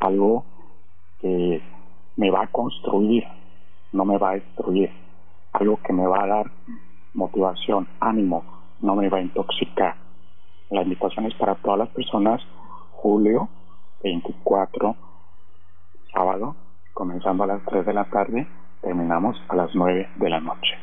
algo 0.00 0.44
que 1.18 1.62
me 2.16 2.30
va 2.30 2.42
a 2.42 2.48
construir, 2.48 3.24
no 3.92 4.04
me 4.04 4.18
va 4.18 4.32
a 4.32 4.34
destruir, 4.34 5.03
algo 5.54 5.80
que 5.82 5.92
me 5.92 6.06
va 6.06 6.22
a 6.22 6.26
dar 6.26 6.50
motivación, 7.14 7.88
ánimo, 8.00 8.44
no 8.80 8.94
me 8.96 9.08
va 9.08 9.18
a 9.18 9.22
intoxicar. 9.22 9.96
La 10.70 10.82
invitación 10.82 11.26
es 11.26 11.34
para 11.34 11.54
todas 11.54 11.78
las 11.78 11.88
personas, 11.90 12.42
julio 12.92 13.48
24, 14.02 14.96
sábado, 16.12 16.56
comenzando 16.92 17.44
a 17.44 17.46
las 17.46 17.64
3 17.64 17.86
de 17.86 17.94
la 17.94 18.06
tarde, 18.06 18.48
terminamos 18.82 19.40
a 19.48 19.54
las 19.56 19.72
9 19.74 20.10
de 20.16 20.28
la 20.28 20.40
noche. 20.40 20.74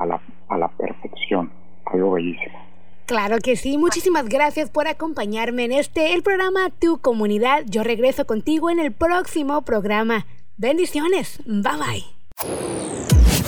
a 0.00 0.06
la, 0.06 0.20
a 0.48 0.58
la 0.58 0.68
perfección, 0.68 1.52
algo 1.86 2.12
bellísimo. 2.12 2.58
Claro 3.06 3.38
que 3.38 3.56
sí, 3.56 3.76
muchísimas 3.76 4.28
gracias 4.28 4.70
por 4.70 4.88
acompañarme 4.88 5.64
en 5.64 5.72
este, 5.72 6.14
el 6.14 6.22
programa 6.22 6.70
Tu 6.78 6.98
Comunidad. 6.98 7.62
Yo 7.66 7.82
regreso 7.82 8.24
contigo 8.24 8.70
en 8.70 8.78
el 8.78 8.92
próximo 8.92 9.62
programa. 9.62 10.26
Bendiciones, 10.56 11.42
bye 11.44 11.72
bye. 11.76 12.04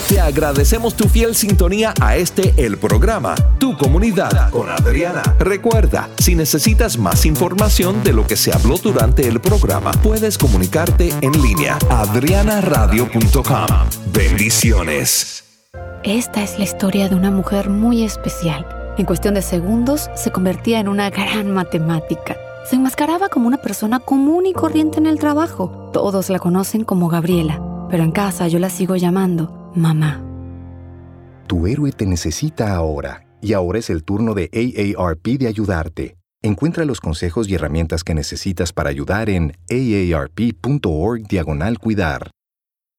Te 0.09 0.21
agradecemos 0.21 0.95
tu 0.97 1.09
fiel 1.09 1.35
sintonía 1.35 1.95
a 2.01 2.17
este 2.17 2.53
el 2.59 2.77
programa 2.77 3.35
Tu 3.59 3.77
Comunidad 3.77 4.51
con 4.51 4.69
Adriana. 4.69 5.23
Recuerda, 5.39 6.11
si 6.19 6.35
necesitas 6.35 6.99
más 6.99 7.25
información 7.25 8.03
de 8.03 8.13
lo 8.13 8.27
que 8.27 8.37
se 8.37 8.53
habló 8.53 8.77
durante 8.77 9.27
el 9.27 9.41
programa, 9.41 9.93
puedes 10.03 10.37
comunicarte 10.37 11.15
en 11.21 11.41
línea 11.41 11.79
adrianaradio.com. 11.89 13.67
Bendiciones. 14.13 15.52
Esta 16.05 16.43
es 16.43 16.59
la 16.59 16.65
historia 16.65 17.09
de 17.09 17.15
una 17.15 17.31
mujer 17.31 17.71
muy 17.71 18.03
especial. 18.03 18.67
En 18.99 19.07
cuestión 19.07 19.35
de 19.35 19.43
segundos 19.43 20.11
se 20.17 20.33
convertía 20.33 20.81
en 20.81 20.89
una 20.89 21.11
gran 21.11 21.53
matemática. 21.53 22.37
Se 22.69 22.75
enmascaraba 22.75 23.29
como 23.29 23.47
una 23.47 23.59
persona 23.59 24.01
común 24.01 24.47
y 24.47 24.53
corriente 24.53 24.99
en 24.99 25.07
el 25.07 25.21
trabajo. 25.21 25.91
Todos 25.93 26.29
la 26.29 26.41
conocen 26.41 26.83
como 26.83 27.09
Gabriela, 27.09 27.63
pero 27.89 28.03
en 28.03 28.11
casa 28.11 28.49
yo 28.49 28.59
la 28.59 28.69
sigo 28.69 28.97
llamando 28.97 29.71
mamá. 29.77 30.21
Tu 31.47 31.69
héroe 31.69 31.93
te 31.93 32.05
necesita 32.05 32.75
ahora, 32.75 33.25
y 33.41 33.53
ahora 33.53 33.79
es 33.79 33.89
el 33.89 34.03
turno 34.03 34.35
de 34.35 34.51
AARP 34.53 35.39
de 35.39 35.47
ayudarte. 35.47 36.17
Encuentra 36.43 36.85
los 36.85 37.01
consejos 37.01 37.49
y 37.49 37.55
herramientas 37.55 38.03
que 38.03 38.15
necesitas 38.15 38.73
para 38.73 38.91
ayudar 38.91 39.31
en 39.31 39.53
aarp.org 39.71 41.29
diagonal 41.29 41.79
cuidar. 41.79 42.33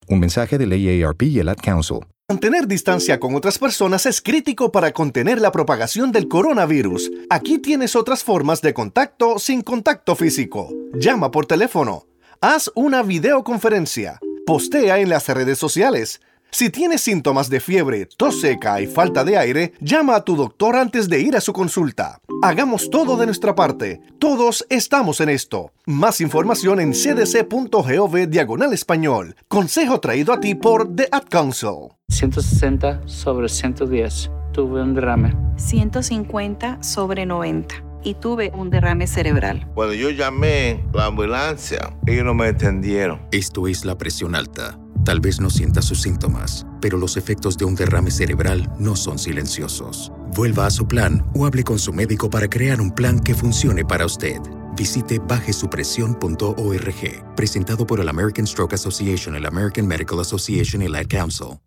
Un 0.08 0.22
mensaje 0.22 0.58
del 0.58 0.72
AARP 0.72 1.24
y 1.24 1.40
el 1.40 1.50
Ad 1.50 1.58
Council. 1.62 2.00
Mantener 2.34 2.68
distancia 2.68 3.20
con 3.20 3.36
otras 3.36 3.60
personas 3.60 4.08
es 4.08 4.20
crítico 4.20 4.72
para 4.72 4.92
contener 4.92 5.40
la 5.40 5.52
propagación 5.52 6.12
del 6.12 6.28
coronavirus. 6.28 7.12
Aquí 7.30 7.60
tienes 7.60 7.96
otras 7.96 8.24
formas 8.24 8.60
de 8.60 8.74
contacto 8.74 9.38
sin 9.38 9.62
contacto 9.62 10.16
físico. 10.16 10.68
Llama 10.96 11.30
por 11.30 11.46
teléfono. 11.46 12.08
Haz 12.42 12.72
una 12.74 13.04
videoconferencia. 13.04 14.20
Postea 14.48 14.98
en 14.98 15.10
las 15.10 15.30
redes 15.30 15.60
sociales. 15.60 16.22
Si 16.54 16.70
tienes 16.70 17.02
síntomas 17.02 17.50
de 17.50 17.60
fiebre, 17.60 18.06
tos 18.06 18.40
seca 18.40 18.80
y 18.80 18.86
falta 18.86 19.24
de 19.24 19.40
aire, 19.40 19.74
llama 19.80 20.16
a 20.16 20.24
tu 20.24 20.36
doctor 20.36 20.76
antes 20.76 21.10
de 21.10 21.20
ir 21.20 21.36
a 21.36 21.42
su 21.42 21.52
consulta. 21.52 22.20
Hagamos 22.44 22.92
todo 22.92 23.18
de 23.18 23.26
nuestra 23.26 23.56
parte. 23.56 24.02
Todos 24.20 24.64
estamos 24.70 25.20
en 25.20 25.30
esto. 25.30 25.72
Más 25.88 26.22
información 26.22 26.80
en 26.80 26.94
cdc.gov 26.94 28.28
diagonal 28.28 28.72
español. 28.72 29.36
Consejo 29.48 30.00
traído 30.00 30.32
a 30.32 30.40
ti 30.40 30.54
por 30.54 30.96
The 30.96 31.08
Ad 31.12 31.24
Council. 31.28 31.90
160 32.10 33.02
sobre 33.08 33.50
110. 33.50 34.30
Tuve 34.52 34.84
un 34.84 34.94
derrame. 34.94 35.36
150 35.58 36.84
sobre 36.84 37.26
90 37.26 37.84
y 38.04 38.14
tuve 38.14 38.52
un 38.54 38.70
derrame 38.70 39.08
cerebral. 39.08 39.68
Cuando 39.74 39.96
yo 39.96 40.12
llamé 40.12 40.86
la 40.94 41.08
ambulancia, 41.08 41.98
ellos 42.06 42.26
no 42.26 42.36
me 42.36 42.50
entendieron. 42.50 43.24
Esto 43.32 43.68
es 43.68 43.86
la 43.86 43.98
presión 43.98 44.36
alta. 44.36 44.78
Tal 45.04 45.20
vez 45.20 45.42
no 45.42 45.50
sienta 45.50 45.82
sus 45.82 46.02
síntomas, 46.02 46.66
pero 46.80 46.98
los 46.98 47.18
efectos 47.18 47.58
de 47.58 47.66
un 47.66 47.76
derrame 47.76 48.10
cerebral 48.10 48.72
no 48.80 48.96
son 48.96 49.20
silenciosos. 49.20 50.14
Vuelva 50.34 50.66
a 50.66 50.72
su 50.72 50.88
plan 50.88 51.26
o 51.34 51.46
hable 51.46 51.64
con 51.64 51.78
su 51.78 51.92
médico 51.92 52.30
para 52.30 52.48
crear 52.48 52.80
un 52.80 52.92
plan 52.92 53.20
que 53.20 53.36
funcione 53.36 53.84
para 53.84 54.06
usted. 54.06 54.40
Visite 54.78 55.20
bajesupresión.org, 55.20 57.36
presentado 57.36 57.86
por 57.86 58.00
el 58.00 58.08
American 58.08 58.48
Stroke 58.48 58.74
Association, 58.74 59.36
el 59.36 59.46
American 59.46 59.88
Medical 59.88 60.22
Association 60.22 60.82
y 60.82 60.88
la 60.88 61.04
Council. 61.04 61.60